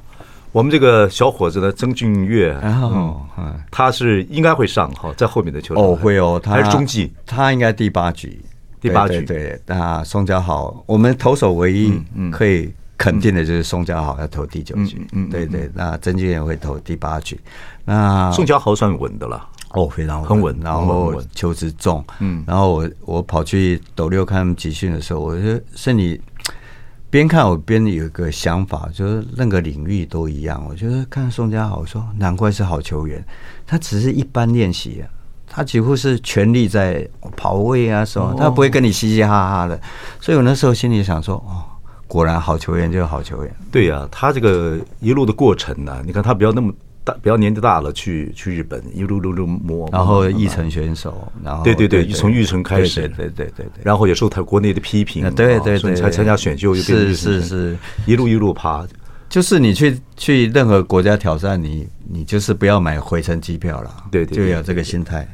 [0.54, 3.22] 我们这个小伙子呢，曾俊岳，嗯，
[3.70, 8.42] 他是应该会上哈，在后面的球场哦，会哦，他还是中继，他应该第八局，
[8.82, 11.94] 第八局，对，那宋家豪，我们投手唯一
[12.32, 17.40] 可以肯定的就是宋家豪要投第九局，嗯，对对，那曾俊岳会投第八局，
[17.86, 26.20] 那宋家豪算稳的了，哦，非常很稳，然后球质重，嗯，然后我我跑去斗六看集训的时候，我觉得身体。
[27.10, 30.64] 边看我边有一个想法，就是任何领域都一样。
[30.70, 33.24] 我觉得看宋家豪说，难怪是好球员，
[33.66, 35.08] 他只是一般练习啊，
[35.48, 39.80] 他几乎是全力在跑位啊什么，他不会跟你嘻嘻哈哈的。
[40.20, 41.64] 所以我那时候心里想说，哦，
[42.08, 43.56] 果然好球员就是好球员。
[43.72, 46.74] 对呀，他这个一路的过程呢，你看他不要那么。
[47.08, 58.86] 大比较年纪大了，去去日本一路路路摸，然后育成选手，然后对对对，从育成开始，对对对对，然后也受他国内的批评，对对对，才参加选秀，又是是是，一路一路爬，
[59.30, 65.26] 就是你去去任何国家挑战，你你就是不要买回程机票了，对对，就有这个心态。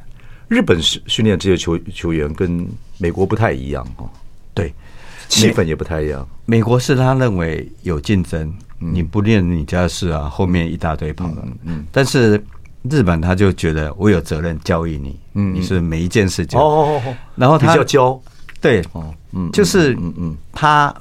[0.48, 2.68] 日本训训练这些球球员跟
[3.00, 4.08] 美国不太一样哦，
[4.54, 4.72] 对，
[5.28, 6.28] 气氛也不太一样。
[6.46, 8.54] 美国是他认为有竞争。
[8.92, 11.44] 你不练你家事啊，后面一大堆跑的。
[11.64, 12.44] 嗯，但是
[12.90, 16.60] 日本他就觉得我有责任教育你，嗯，你是每一件事情。
[16.60, 17.02] 哦，
[17.36, 18.20] 然后他要教，
[18.60, 20.94] 对，哦，嗯，就是，嗯嗯，他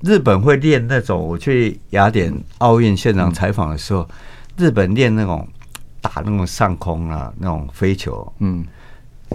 [0.00, 4.08] 日本会练那种，我去雅典奥运现场采访的时候，
[4.56, 5.46] 日本练那种
[6.00, 8.64] 打那种上空啊，那种飞球，嗯，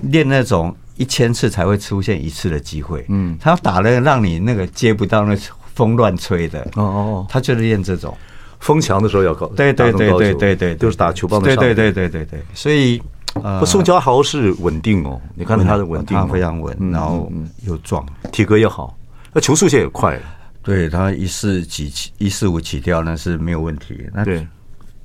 [0.02, 5.38] 练那种一千次才会出现一次的机会，嗯，他打了让你那个接不到那。
[5.76, 6.62] 风乱吹的。
[6.76, 8.16] 哦哦，他就是练这种。
[8.60, 13.02] 风强的时候要高，对对对对对对，就是打球棒的对对对对对对，所以
[13.44, 17.30] 呃，宋家豪是稳定哦，你看他的稳定，他非常稳，然后
[17.68, 18.98] 又壮，体格也好，
[19.34, 20.18] 那球速线也快，
[20.62, 24.48] 对他一四几起一四五起跳那是没有问题，那对，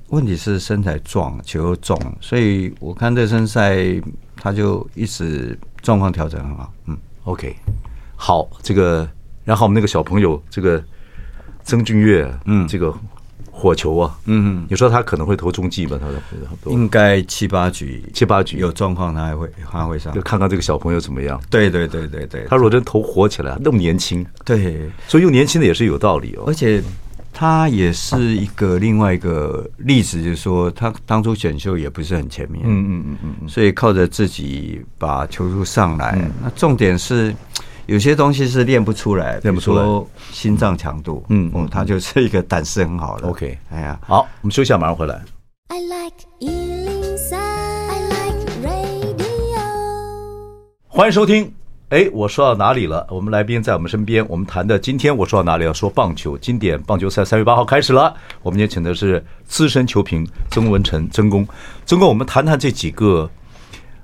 [0.07, 3.77] 问题是身材壮，球又重，所以我看热身赛
[4.37, 7.53] 他就一直状况调整很好，嗯，OK，
[8.15, 9.05] 好，这个。
[9.43, 10.83] 然后我们那个小朋友，这个
[11.63, 12.93] 曾俊岳，嗯，这个
[13.51, 15.99] 火球啊，嗯，你说他可能会投中继吧？
[15.99, 21.41] 他的应该七八局，七八局有状况他还会他会上，就看看这个小朋友怎么样。
[21.49, 26.43] 对对对对对，他如果真投火起来，那么年轻，对，所以用年轻的也是有道理哦。
[26.47, 26.81] 而且
[27.33, 36.17] 他也是一个另外一个例子，就是说他当初选秀也不是很前面，嗯嗯嗯嗯，所以靠着自己把球速上来。
[36.41, 37.35] 那重点是。
[37.89, 39.83] 有些东西是练不出来，练不出来。
[40.31, 43.27] 心脏强度，嗯，哦，他就是一个胆识很好的。
[43.27, 45.19] OK，哎呀，好，我们休息下，马上回来。
[45.69, 49.59] I like 103, I like radio。
[50.87, 51.51] 欢迎收听。
[51.89, 53.07] 哎，我说到哪里了？
[53.09, 54.23] 我们来宾在我们身边。
[54.29, 55.65] 我们谈的今天我说到哪里？
[55.65, 58.15] 要说棒球，经典棒球赛三月八号开始了。
[58.43, 61.43] 我们今天请的是资深球评曾文成，曾工。
[61.87, 63.27] 曾工，我们谈谈这几个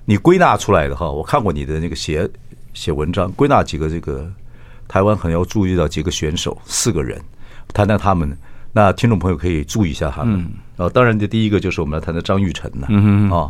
[0.05, 1.07] 你归纳出来的哈。
[1.07, 2.27] 我看过你的那个写。
[2.75, 4.31] 写文章归纳几个这个
[4.87, 7.19] 台湾很要注意到几个选手四个人，
[7.73, 8.37] 谈谈他们。
[8.71, 10.45] 那听众朋友可以注意一下他们。
[10.77, 12.85] 啊，当然这第一个就是我们来谈的张玉成了。
[12.89, 13.49] 嗯啊，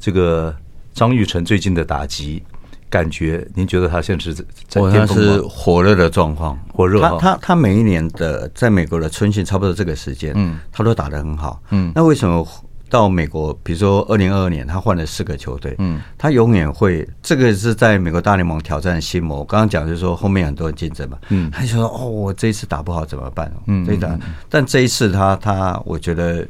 [0.00, 0.52] 这个
[0.94, 2.42] 张玉成最近的打击
[2.88, 5.34] 感觉，您觉得他现在是在巅峰吗？
[5.34, 7.00] 是火热的状况，火热。
[7.02, 11.62] 他他他每一年的在美国的春训差不多这个时间，嗯，他都打得很好。
[11.70, 12.44] 嗯，那为什么？
[12.92, 19.38] 到美国，比如说二零二二年，他换了四个球队，嗯，他永远会这个是在美国大联盟挑战心魔。
[19.38, 23.50] 我刚刚讲就是说后面很多人竞争嘛，嗯，他就说哦，我这一次打不好怎么办？
[23.66, 24.20] 嗯，对的。
[24.50, 26.46] 但这一次他他，我觉得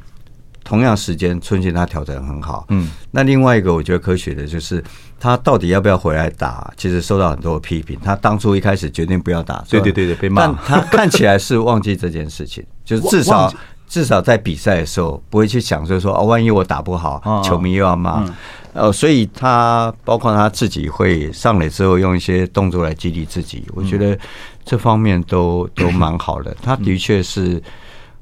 [0.64, 2.88] 同样时间春训他调整很好，嗯。
[3.12, 4.82] 那另外一个我觉得可取的就是
[5.20, 7.96] 他到底要不要回来打，其实受到很多批评。
[8.02, 10.42] 他当初一开始决定不要打，对对对对，被骂。
[10.42, 13.54] 但他看起来是忘记这件事情， 就是至少。
[13.92, 18.24] 至少在比赛的时候不会去想，就说哦，万一我打不好，球迷又要骂。
[18.72, 24.18] 呃，所以他包括他自己会上来之后用一些动作来激励自己，我觉得
[24.64, 26.56] 这方面都都蛮好的。
[26.62, 27.62] 他 的确是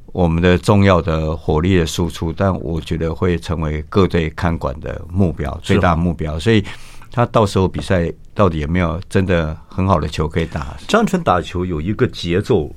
[0.07, 6.37] 我们的重要的火力的输出，但我觉得会成为各队看管的目标，最大目标。
[6.37, 6.65] 所以
[7.13, 10.77] 他到时候比赛到底有没有真的很好的球可以打？
[10.89, 12.69] 张纯打球有一个节奏。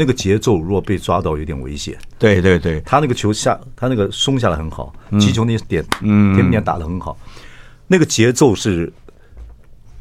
[0.00, 1.98] 那个节奏如果被抓到，有点危险。
[2.20, 7.18] 对对对，他那个球下，他那个松下来很好，击球那点，嗯，点点打的很好。
[7.88, 8.92] 那个节奏是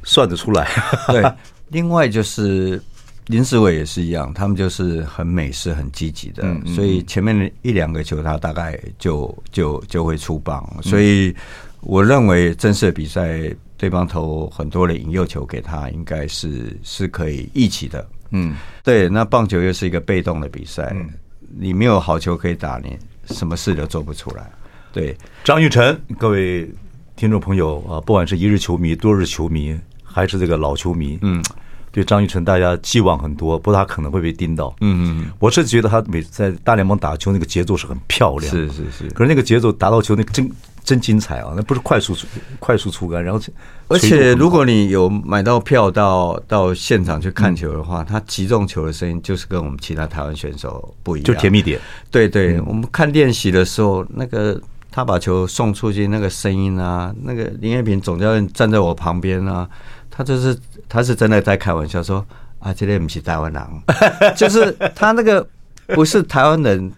[0.04, 0.70] 算得出来。
[1.10, 1.34] 对，
[1.70, 2.80] 另外就是
[3.26, 6.44] 林子伟也是一样，他们就是很美式、很积极的，
[6.76, 10.64] 所以前面的一两个球他大概就就就会出棒。
[10.84, 11.36] 所以
[11.82, 18.08] 我认为正式的比赛，对方投很多的引诱球给他，应该是是可以一起的。
[18.32, 21.10] 嗯，对，那棒球又是一个被动的比赛，嗯，
[21.58, 22.98] 你没有好球可以打，你
[23.34, 24.50] 什么事都做不出来。
[24.92, 26.70] 对，张玉成，各位
[27.16, 31.44] 听众朋友啊，不管是一日球迷、多日球迷，还是这个老球迷，嗯，
[31.92, 34.76] 对张玉成大家寄望很多，不过他可能会被盯到。
[34.82, 40.50] 嗯嗯，我是觉得他每次在大联盟打球那个节奏是很漂亮，是是是，可是那个节奏打到球那个真。
[40.88, 41.52] 真精彩啊！
[41.54, 42.26] 那不是快速出
[42.60, 43.42] 快速出杆，然后
[43.90, 51.78] 而且如果你有买到票到到现场去看球的话，他击中球的声音就是跟我们其他台湾选手不一样，就甜蜜点。
[52.10, 54.58] 对对，我们看练习的时候，那个
[54.90, 59.68] 他把球送出去那个声音啊，那个林彦平总教练站在我旁边啊，
[60.10, 62.26] 他就是他是真的在开玩笑说
[62.60, 65.46] 啊，今天不是台湾人，就是他那个
[65.88, 66.90] 不是台湾人。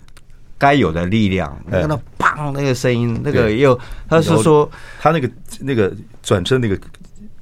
[0.59, 4.69] 该有的力量，那个砰，那个声音，那个又，他是说
[5.01, 5.29] 他那个
[5.61, 5.91] 那个
[6.21, 6.77] 转身那个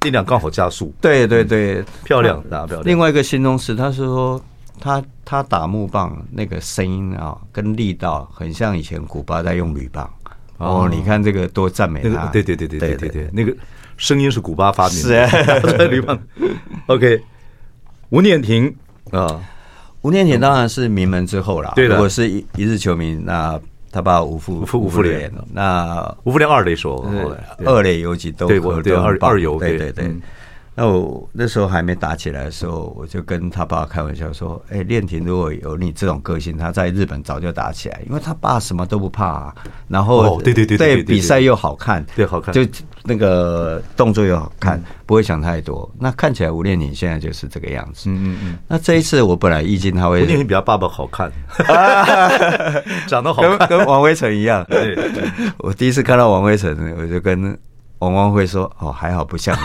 [0.02, 2.82] 力量刚好加速，对对对，漂亮，打漂亮。
[2.84, 4.40] 另外一个形容词，他是说
[4.80, 10.08] 他他打木棒那个声音啊，跟力道很像以前古巴在用铝棒。
[10.58, 13.52] 哦，你看这个多赞美他，对对对对对对对，那个
[13.96, 16.16] 声音是古巴发明的，是 铝棒。
[16.86, 17.20] OK，
[18.10, 18.72] 吴念庭
[19.10, 19.40] 啊。
[20.02, 21.72] 吴念庭当然是名门之后了。
[21.74, 23.58] 对的，如果是一一日球迷，那
[23.90, 27.04] 他爸吴富吴富连，那吴富连二垒手，
[27.64, 29.92] 二垒游击都对，对二二游，对对。
[29.92, 30.14] 对。
[30.78, 39.52] 那我那时候还没打起来的时候，我就跟他爸开玩笑说：“哎，练婷如果有你这种个性，他在日本早就打起来，因为他爸什么都不怕，
[39.88, 42.62] 然后对对对对，比赛又好看，对好看，就
[43.02, 45.90] 那个动作又好看，不会想太多。
[45.98, 48.08] 那看起来吴念婷现在就是这个样子。
[48.08, 48.58] 嗯嗯嗯。
[48.68, 51.28] 那这一次我本来预计他会，吴念庭比他爸爸好看，
[53.08, 54.64] 长得好看，跟王威成一样。
[54.70, 54.96] 对，
[55.58, 57.58] 我第一次看到王威成，我就跟。
[57.98, 59.56] 王光辉说：“哦，还好不像。”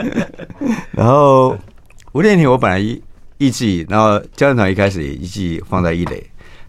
[0.92, 1.56] 然后
[2.12, 3.02] 吴念庭，我本来一
[3.38, 6.24] 一季，然后教练团一开始也一季放在一垒，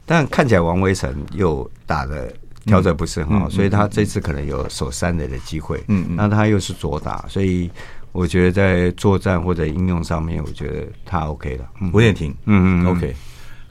[0.06, 2.32] 但看起来王威成又打的
[2.66, 5.84] 调整不是很好，所以他这次可能有守三垒的机会。
[5.88, 7.70] 嗯，嗯那他又是左打，所以
[8.12, 11.66] 我觉得在作战或者应用上面，我觉得他 OK 了。
[11.94, 13.16] 吴念庭，嗯嗯，OK。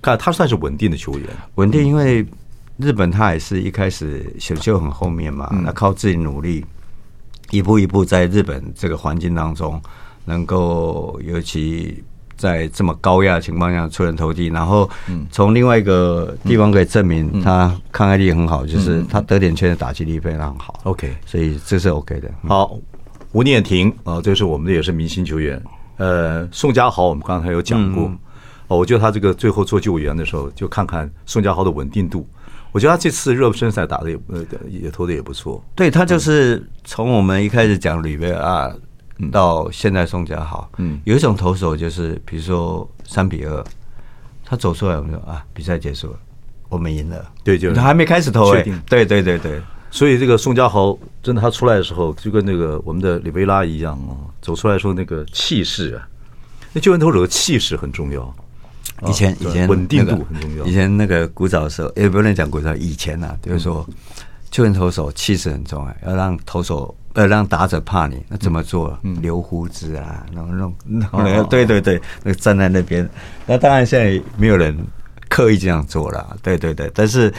[0.02, 2.26] 看他算是稳定的球员，稳定，因为
[2.80, 6.64] 日本他也是一开始选秀很后面嘛，那靠自己努力，
[7.50, 9.80] 一步一步在日本这个环境当中，
[10.24, 12.02] 能够尤其
[12.36, 14.88] 在这么高压的情况下出人头地，然后
[15.30, 20.80] 从另外一个地方可以证明他抗压力很好，就是他得点圈的打击力非常好。
[20.84, 22.30] OK，所以这是 OK 的。
[22.48, 22.78] 好，
[23.32, 25.62] 吴念婷啊，这是我们的也是明星球员。
[25.98, 28.10] 呃，宋佳豪我们刚才有讲过。
[28.68, 32.26] 哦，我觉得他这个最后做救援的时候，就看看宋家豪的稳定度。
[32.72, 35.62] 我觉得他这次热身赛打的也呃也投的也不错。
[35.74, 38.72] 对，他就是从我们一开始讲吕贝啊，
[39.33, 43.64] 到现在宋家豪，嗯，有一种投手就是，比如说三比二，
[44.44, 46.18] 他走出来，我们说啊，比赛结束了，
[46.68, 47.30] 我们赢了。
[47.42, 48.80] 对，就他还没开始投，确定。
[48.88, 56.09] 对对对对，所以这个宋家豪真的他出来的时候，就跟那个我们的里维拉一样啊，走出来的时候那个气势啊，
[56.72, 58.33] 那救援投手的气势很重要。
[59.06, 60.64] 以前以前稳定度很重要。
[60.64, 63.86] 以前那个古早的时候，也不能讲古早，以前呐，就是说，
[64.50, 68.98] 救援投手气势很重要，要让投手呃让打者怕你，那怎么做？
[69.20, 73.08] 留胡子啊，然后弄弄，对对对，那站在那边。
[73.46, 74.76] 那当然现在没有人
[75.28, 76.90] 刻意这样做了，对对对。
[76.94, 77.32] 但是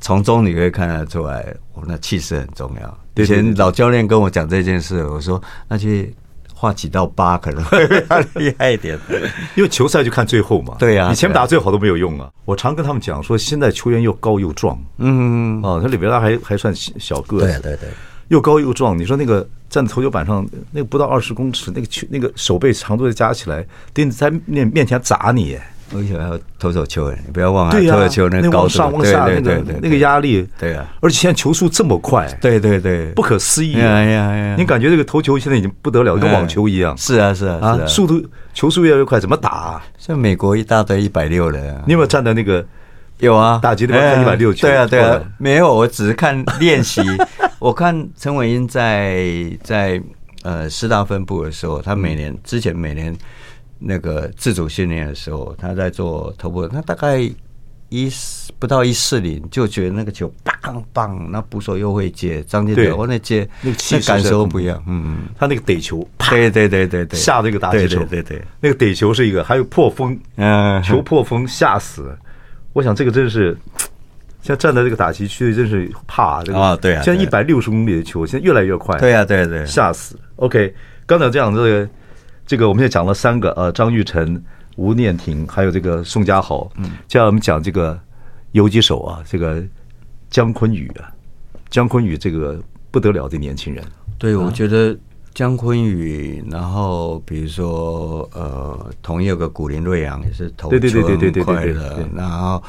[0.00, 2.98] 从中你可以看得出来，我那气势很重要。
[3.16, 6.14] 以前老教练跟我讲这件事，我说那去。
[6.60, 7.86] 画几道疤可能会
[8.34, 8.98] 厉害一点，
[9.56, 10.76] 因为球赛就看最后嘛。
[10.78, 12.28] 对呀，你前面打最好都没有用啊。
[12.44, 17.88] 我常跟他们讲说，现在球员又高又壮，嗯，哦，他里维拉还还算小个子，对对对，
[18.28, 18.98] 又高又壮。
[18.98, 25.58] 你说那个站在投球板上，那个不到二十公尺，那个球那个手背长度再加起来，得在面面前砸你。
[25.92, 34.04] 而且还要投手球，你不要忘了，投手球那个高上往下那个那个压力，对啊，而且现在球速这么快，对对对，不可思议哎！
[34.04, 36.96] 呀呀你感觉这个投球现在已经不得了，跟网球一样。
[36.96, 38.24] 是啊是啊是啊，速度
[38.54, 39.82] 球速越来越快，怎么打？
[39.98, 42.64] 像美国一大堆一百六的，你有没有站在那个？
[43.18, 44.68] 有啊，打击的看一百六球。
[44.68, 47.02] 对啊对啊，没有，我只是看练习。
[47.58, 49.26] 我看陈伟英在
[49.62, 50.00] 在
[50.42, 53.14] 呃师大分部的时候，他每年之前每年。
[53.82, 57.18] 那个自主训练的时候，他在做头部，他大概
[57.88, 63.72] 一四不到一四零，就觉得那个球棒棒，那捕手又会接，张进德我那接那
[64.06, 72.14] 感受不一样，嗯嗯，他那个逮球，对对对对对，下这个打击球，对对，那个逮球是一个，还有破风，嗯，球破风吓死，
[72.74, 73.56] 我想这个真是，
[74.42, 76.60] 现在站在这个打击区真是怕这个。
[76.60, 80.16] 啊，对啊，现在一百六十公里的球，现在越来越快，对啊对对，吓死。
[80.36, 80.72] OK，
[81.06, 81.88] 刚才这样这个。
[82.50, 84.42] 这个我们现在讲了三个，呃，张玉成、
[84.74, 86.68] 吴念婷，还有这个宋家豪。
[86.78, 87.96] 嗯，接下来我们讲这个
[88.50, 89.62] 游击手啊，这个
[90.30, 91.14] 姜昆宇啊，
[91.68, 92.60] 姜昆宇这个
[92.90, 93.84] 不得了的年轻人。
[94.18, 94.98] 对，我觉得
[95.32, 102.04] 姜昆宇，然后比如说呃，同一有个古林瑞阳也是投球很快的。
[102.16, 102.60] 然后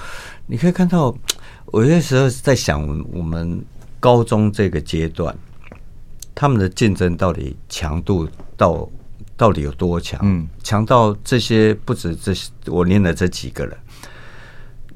[0.45, 1.11] 你可以看到，
[1.65, 3.59] 我有些时候在想，我们
[3.99, 5.35] 高中这个阶段，
[6.35, 8.87] 他们的竞争到底强度到。
[9.35, 10.19] 到底有多强？
[10.23, 13.77] 嗯，强到这些不止这些，我念的这几个人。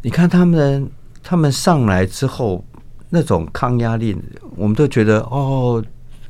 [0.01, 0.89] 你看他们，
[1.23, 2.63] 他们上来之后
[3.09, 4.15] 那种抗压力，
[4.55, 5.83] 我们都觉得哦，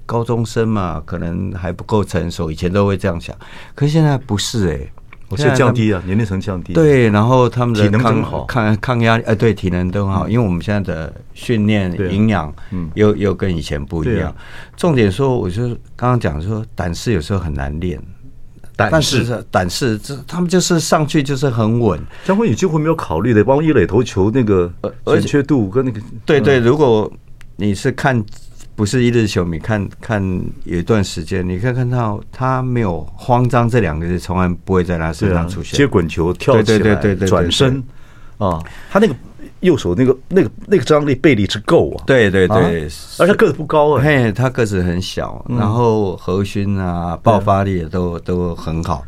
[0.06, 3.36] 高中生嘛，可能还不够成熟，以前都会这样想。
[3.74, 4.92] 可是现在不是哎、欸。
[5.30, 6.74] 我现在降低啊，年龄层降低。
[6.74, 10.30] 对，然后他们的体能更好，抗抗压力，哎，对，体能都很好。
[10.30, 14.34] 因为我们现在的训练营养，嗯，又又跟以前不一样。
[14.78, 18.00] 重点说，我就刚刚讲说，胆识有时候很难练，
[18.76, 22.00] 胆识胆识，这他们就是上去就是很稳。
[22.24, 24.72] 张坤宇几乎没有考虑的，帮一垒投球那个
[25.06, 27.12] 准确度跟那个，对对，如果
[27.56, 28.24] 你是看。
[28.76, 30.22] 不是一日球迷，看看
[30.66, 35.78] 有一段时间，你可以看到他没有慌张这两个字，从来不会在他身上出现。
[35.78, 37.82] 接滚球、跳起来、转身
[38.38, 38.62] 啊，
[38.92, 39.16] 他那个
[39.62, 42.04] 右手那个那个那个张力、背力是够啊！
[42.06, 42.86] 对对对，
[43.18, 49.06] 而且个子不高啊，嘿，他个子很小，然后核心啊、爆发力也都都很好。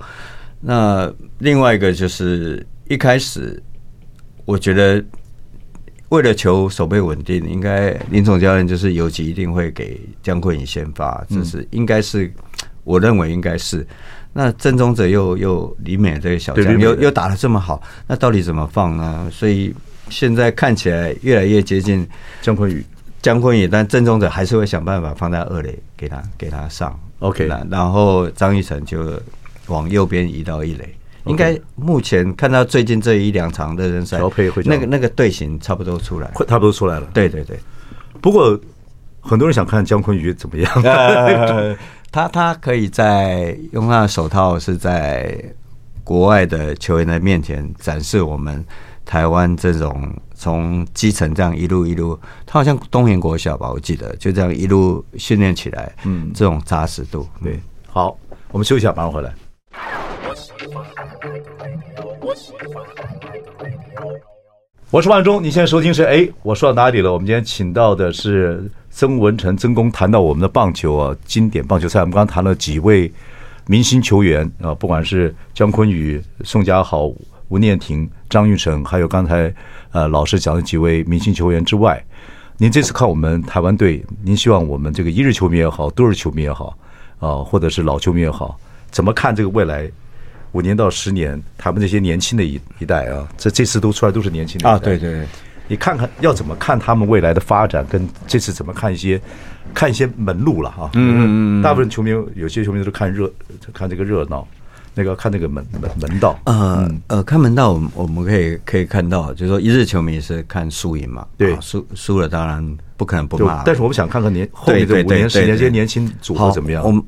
[0.62, 3.62] 那另外一个就是一开始，
[4.45, 5.03] 我觉得。
[6.10, 12.32] 为了求守备稳定，应该林总教练就是游击一定会给江坤宇先发，这是应该是
[12.84, 13.86] 我认为应该是。
[14.34, 19.30] 那正宗者又又李美这个小将又又打得这么好，那到底怎么放呢？
[19.32, 19.74] 所以
[20.10, 22.08] 现在看起来越来越接近
[22.41, 22.86] 江坤宇，
[23.22, 26.97] 江坤宇，但正宗者还是会想办法放在二垒给他给他上。
[27.20, 29.20] OK，然后张玉成就
[29.66, 30.97] 往右边移到一垒。
[31.28, 34.19] 应该目前看到最近这一两场热身赛，
[34.65, 37.07] 那个那个队形差不多出来，差不多出来了。
[37.13, 37.59] 对对对，
[38.21, 38.59] 不过
[39.19, 40.71] 很多人想看江坤宇怎么样。
[42.09, 45.38] 他他可以在用他的手套是在
[46.03, 48.65] 国外的球员的面前展示我们
[49.05, 57.28] 台湾这种从基层这样一路一路，他好像东元国小吧，我记得就这样一路训练起来，嗯，这种扎实度。
[57.43, 58.17] 对，好，
[58.51, 59.34] 我们休息一下，马上回来。
[64.89, 67.13] 我是万忠，你现在收听是哎，我说到哪里了？
[67.13, 72.01] 我们今天请到的是曾文诚曾公，谈到我们的棒球啊，经典棒球赛。
[72.01, 73.11] 我们刚谈了几位
[73.65, 77.11] 明星球员啊，不管是江坤宇、宋家豪、
[77.49, 79.53] 吴念庭、张育成，还有刚才
[79.91, 82.03] 呃老师讲的几位明星球员之外，
[82.57, 86.78] 您这次看我们台湾队，您希望我们这个一日球迷也好，多日球迷也好
[87.19, 88.59] 啊，或者是老球迷也好，
[88.89, 89.89] 怎么看这个未来？
[90.54, 95.28] 五年到十年，他们这些年轻的一一代啊，这这次都出来都是年轻的一代啊，对对对，
[95.68, 99.20] 你看看要怎么看他们未来的发展，跟这次怎么看一些
[99.74, 100.89] 看一些门路了哈。
[100.93, 103.32] 嗯嗯嗯，大部分球迷有些球迷都是看热
[103.74, 104.48] 看这个热闹，
[104.95, 106.39] 那个看那个门门门道。
[106.45, 116.82] 呃呃，看门道，我们我们可以可以看到，就是说一日球迷是看输赢嘛，对，输输了当然不可能不骂，但是我们想看看年后面这五年十年这些年轻组合怎么样。
[116.84, 117.04] 我们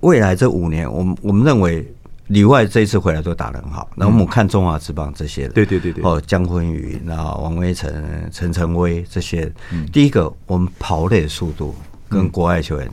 [0.00, 1.86] 未来这五年，我们我们认为。
[2.28, 9.52] 里外这一次回来都打得很好，那我们看中华之棒这些的，对对对对，哦，江坤宇、然后王威晨、陈晨威这些，
[9.92, 11.74] 第一个我们跑垒的速度
[12.08, 12.90] 跟国外球员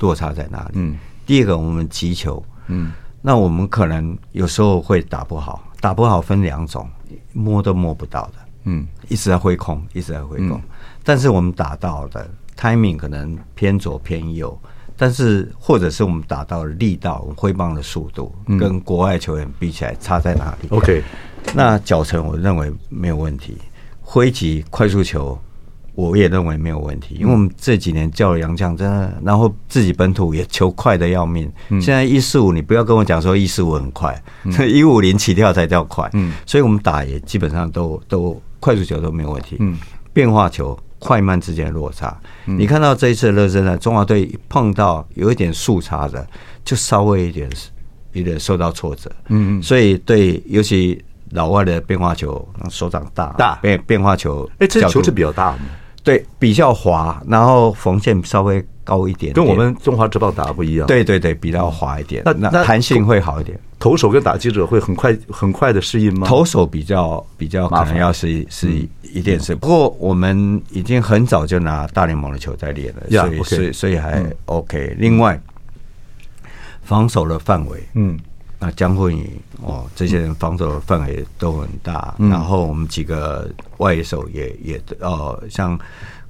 [0.00, 0.70] 落差在哪里？
[0.74, 6.88] 嗯，第二个我们击球，嗯，那我们可能有时候会打不好，打不好分两种，
[7.32, 8.32] 摸都摸不到的，
[8.64, 10.60] 嗯，一直在挥空，一直在挥空，
[11.04, 12.28] 但是我们打到的
[12.58, 14.58] timing 可能偏左偏右。
[15.02, 21.02] 但是，或者是我们打到力道、挥棒的速度，跟国外球员比起来差在哪里？OK，
[21.52, 23.58] 那脚程我认为没有问题，
[24.00, 25.36] 挥击快速球
[25.96, 31.50] 我也认为没有问题，因为我们这几年教了洋将，真的，然后自己本土也球快的要命。
[31.80, 34.22] 现在一四五，你不要跟我讲说一四五很快，
[34.72, 36.08] 一五零起跳才叫快。
[36.12, 39.56] 嗯，所以我们打也基本上都都快速球都没有问题。
[39.58, 39.76] 嗯，
[40.12, 40.78] 变化球。
[41.02, 46.24] 快慢之间的落差，你看到这一次的热身赛，中华队碰到有一点速差的，
[46.64, 47.50] 就稍微一点
[48.12, 49.10] 有点受到挫折。
[49.26, 53.56] 嗯嗯，所以对，尤其老外的变化球，手掌大大。
[53.56, 55.58] 变变化球，哎，这球是比较大，
[56.02, 60.86] 对，比较滑，然后缝线稍微高一点，跟我们中华职棒打的不一样。
[60.86, 63.58] 对对对，比较滑一点，那那弹性会好一点。
[63.78, 66.26] 投手跟打击者会很快很快的适应吗？
[66.26, 68.88] 投手比较比较可能要适应适应。
[69.12, 74.96] 一定是，不过我们已经很早就拿大联盟的球在练了，所以所以所以还 OK。
[74.98, 75.38] 另外，
[76.82, 78.18] 防守的范围，嗯，
[78.62, 79.28] 那江慧宇
[79.60, 82.14] 哦，这些人防守的范围都很大。
[82.16, 85.76] 然后我们几个外手也也哦，像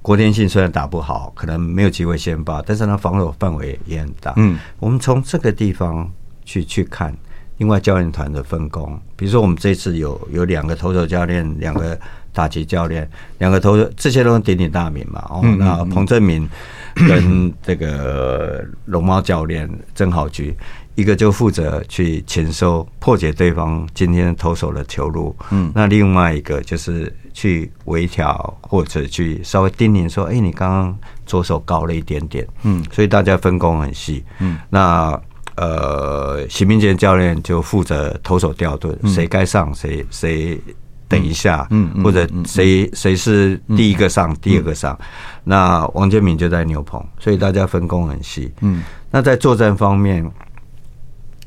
[0.01, 4.33] 郭天信虽然打不好，可能没有机会先发，但是他防守范围也很大。
[4.37, 6.11] 嗯，我们从这个地方
[6.43, 7.15] 去去看。
[7.59, 11.97] 另外教练团的分工，比如说我们这次有有两个投手教练，两个
[12.33, 13.07] 打击教练，
[13.37, 15.23] 两个投手，这些都是鼎鼎大名嘛。
[15.29, 16.49] 哦，那彭正明
[16.95, 20.51] 跟这个龙猫教练曾豪駒，
[20.95, 35.19] 一个就负责去潜收破解对方今天投手的球路，嗯，那另外一个就是去微调或者去稍微叮咛说，哎，你刚刚左手高了一点点，嗯，所以大家分工很细，嗯，那。
[35.55, 40.59] 呃，许明杰教练就负责投手调度，谁该上谁谁
[41.07, 44.97] 等一下，嗯，或者谁谁是第一个上，第二个上。
[45.43, 48.51] 那王建民就在牛棚，所以大家分工很细。
[48.61, 48.81] 嗯，
[49.11, 50.27] 那在作战方面，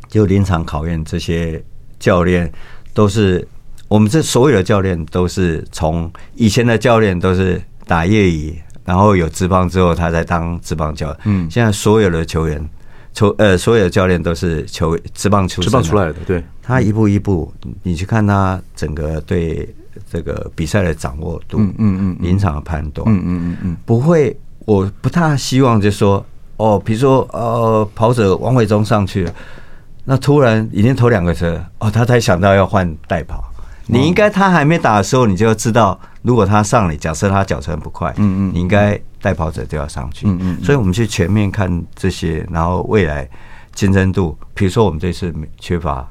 [0.09, 1.63] 就临场考验这些
[1.99, 2.51] 教练，
[2.93, 3.47] 都是
[3.89, 11.19] 我们这所有的教练都是从以前的教练都是打业余，然后有职棒之后，他才当职棒教练。
[11.25, 12.69] 嗯，现在所有的球员。
[13.17, 17.51] 球呃，所有的教练都是球职棒出职棒出来的，对，他一步一步，
[17.83, 19.67] 你去看他整个对
[20.13, 26.23] 这个比赛的掌握度，嗯嗯嗯，临场的判断，嗯嗯嗯嗯，不会，我不太希望就说，
[26.59, 29.35] 哦，比如说呃，跑者王伟忠上去了，
[30.07, 33.45] 那突然已经投两个车，哦，他才想到要换代跑，
[33.87, 38.99] 你应该他还没打的时候，你就要知道，如果他上来，假设他脚程不快，嗯嗯，你应该。
[39.19, 43.29] 代跑者就要上去，嗯嗯，所以我们去全面看这些，然后未来
[43.75, 46.07] 竞争度，比如说我们这次缺乏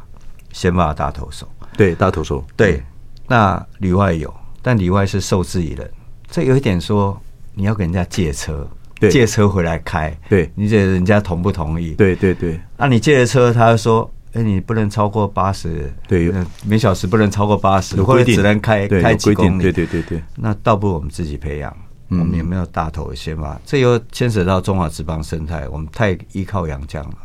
[0.51, 2.83] 先发大投手，对大投手，对，
[3.27, 5.89] 那里外有，但里外是受制于人，
[6.29, 7.17] 这有一点说
[7.53, 8.67] 你要给人家借车，
[9.09, 11.91] 借车回来开，对，你觉得人家同不同意？
[11.95, 16.31] 对对对，那你借的车，他说，哎，你不能超过八十，对，
[16.65, 21.75] 每小时不能超过八十，或者只能开开几公里，对对对对，那倒不如我们自己培养。
[22.07, 23.59] 我们有没有大头的先发？
[23.65, 27.17] 这又牵扯到中华职棒生态，我们太依靠洋将了。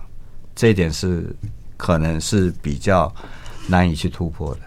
[0.57, 1.27] 这一点是
[1.77, 3.15] 可能是比较
[3.69, 4.61] 难以去突破的。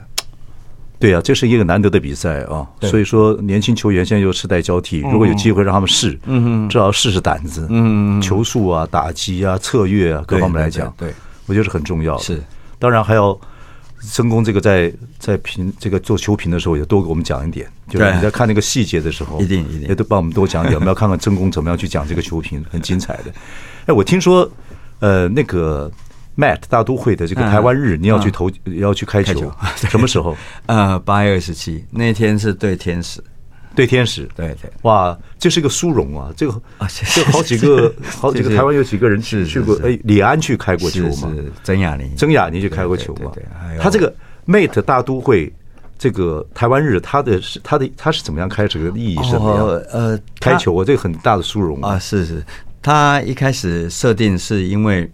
[1.04, 6.18] 对啊，这是一个难得的比赛啊，所以说年轻球员现在又世代交替，如果有机会让他们试，
[6.70, 7.68] 至少试试胆子，
[8.22, 11.14] 球速啊、打击啊、策略啊各方面来讲，对，
[11.45, 12.24] 我觉得是很重要的。
[12.24, 12.41] 是，
[12.80, 13.38] 当然还要
[13.99, 19.89] 曾公这个在在评这个做球评的时候，也多给我们讲一点，就是你在看那个细节的时候，一定一定。
[19.89, 23.34] 也都帮我们多讲一点， 我们要看看曾公怎么样去讲这个球评，很精彩的。
[23.88, 24.49] 哎，我听说，
[24.99, 25.91] 呃，那个。
[26.36, 30.36] Matt 大都会的这个台湾日，你要去投，要去开球， 什么时候？
[30.65, 33.23] 呃，八月二十七那天是对天使，
[33.75, 34.71] 对天使，对对。
[34.81, 36.34] 哇，这是一个殊荣啊！
[36.36, 36.59] 这个
[37.13, 41.31] 这好几个 好几个台湾有几个人去去过，哎，李安去开过球嘛？
[41.63, 43.31] 曾雅妮，曾雅妮去开过球嘛？
[43.79, 44.11] 他这个
[44.47, 45.53] Mate 大都会
[45.99, 49.67] 这个台湾日，他的是他的他是怎么样开始的意义是什么样？
[49.91, 51.99] 呃，开球啊，这个很大的殊荣啊！
[51.99, 52.43] 是是，
[52.81, 55.07] 他一开始设定是因为。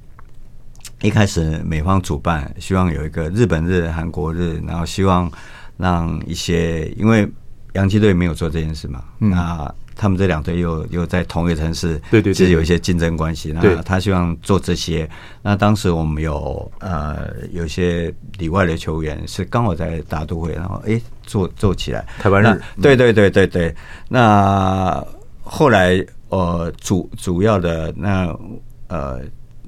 [1.02, 5.32] 一开始美方主办希望有一个日本日、韩国日，然后希望
[5.78, 7.28] 让一些，因为
[7.74, 13.54] 洋基队没有做这件事嘛，嗯、那他们这两队又又在同一个城市，对对，其实有一些竞争关系。
[13.54, 15.10] 那他希望做这些。
[15.42, 23.74] 那当时我们有呃有一些里外的球员是刚好在大都会，然后哎做做起来台湾日，对对对对对。
[24.10, 25.06] 那
[25.44, 28.36] 后来呃主主要的那
[28.88, 29.22] 呃。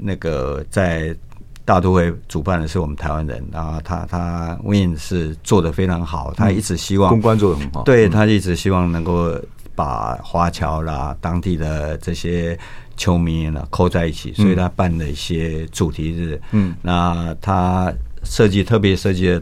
[0.04, 1.16] 那个在
[1.64, 9.39] 大都会主办的是我们台湾人，然后他他 Win 是做的非常好，他一直希望公关做的很好，对，他一直希望能够
[9.76, 12.58] 把华侨啦、当地的这些
[12.97, 17.93] 球迷呢扣在一起，所以他办了一些主题日，嗯，那他
[18.24, 19.41] 设计特别设计了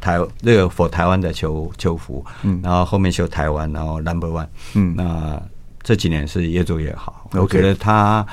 [0.00, 5.42] 台那个 for 台湾的球球服，嗯，然后后面绣台湾，然后 Number One，嗯，那
[5.82, 8.24] 这几年是越做越好，我觉得他。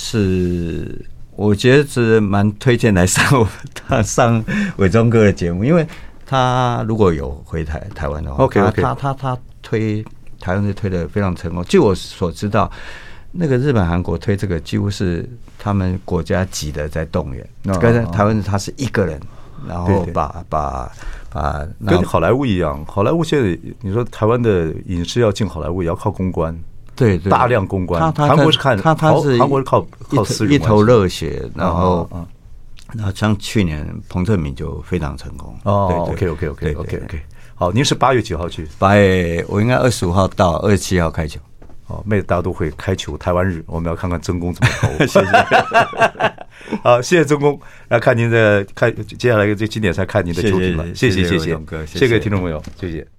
[0.00, 3.44] 是，我觉得是蛮推荐来上
[3.74, 4.42] 他 上
[4.76, 5.84] 伟忠哥的节目，因为
[6.24, 10.04] 他如果有回台台湾的话，OK OK，他他他推
[10.38, 11.64] 台湾是推的非常成功。
[11.64, 12.70] 据我所知道，
[13.32, 15.28] 那个日本、韩国推这个几乎是
[15.58, 17.44] 他们国家级的在动员。
[17.80, 19.20] 跟台湾他是一个人，
[19.66, 20.88] 然后把把
[21.30, 26.56] 把跟好莱坞一样，好莱坞现在你说台湾的影视要进好莱坞，也要靠公关。
[26.98, 28.12] 对，对，大量公关。
[28.12, 32.08] 韩国是看他，他是韩国是靠靠私人一头热血，然后，
[32.92, 35.56] 然后像去年彭政闵就非常成功。
[35.62, 37.20] 哦，OK OK OK OK OK。
[37.54, 38.66] 好，您是八月几号去？
[38.78, 41.40] 八月我应该二十五号到，二十七号开球。
[41.86, 43.16] 哦，妹子大家都会开球。
[43.16, 44.88] 台湾日，我们要看看曾公怎么投。
[45.06, 45.26] 谢谢。
[46.82, 47.58] 好，谢谢曾公。
[47.88, 50.84] 来看您的看接下来这经典赛，看您的球品了。
[50.94, 53.17] 谢谢谢谢，谢谢听众朋友，谢谢。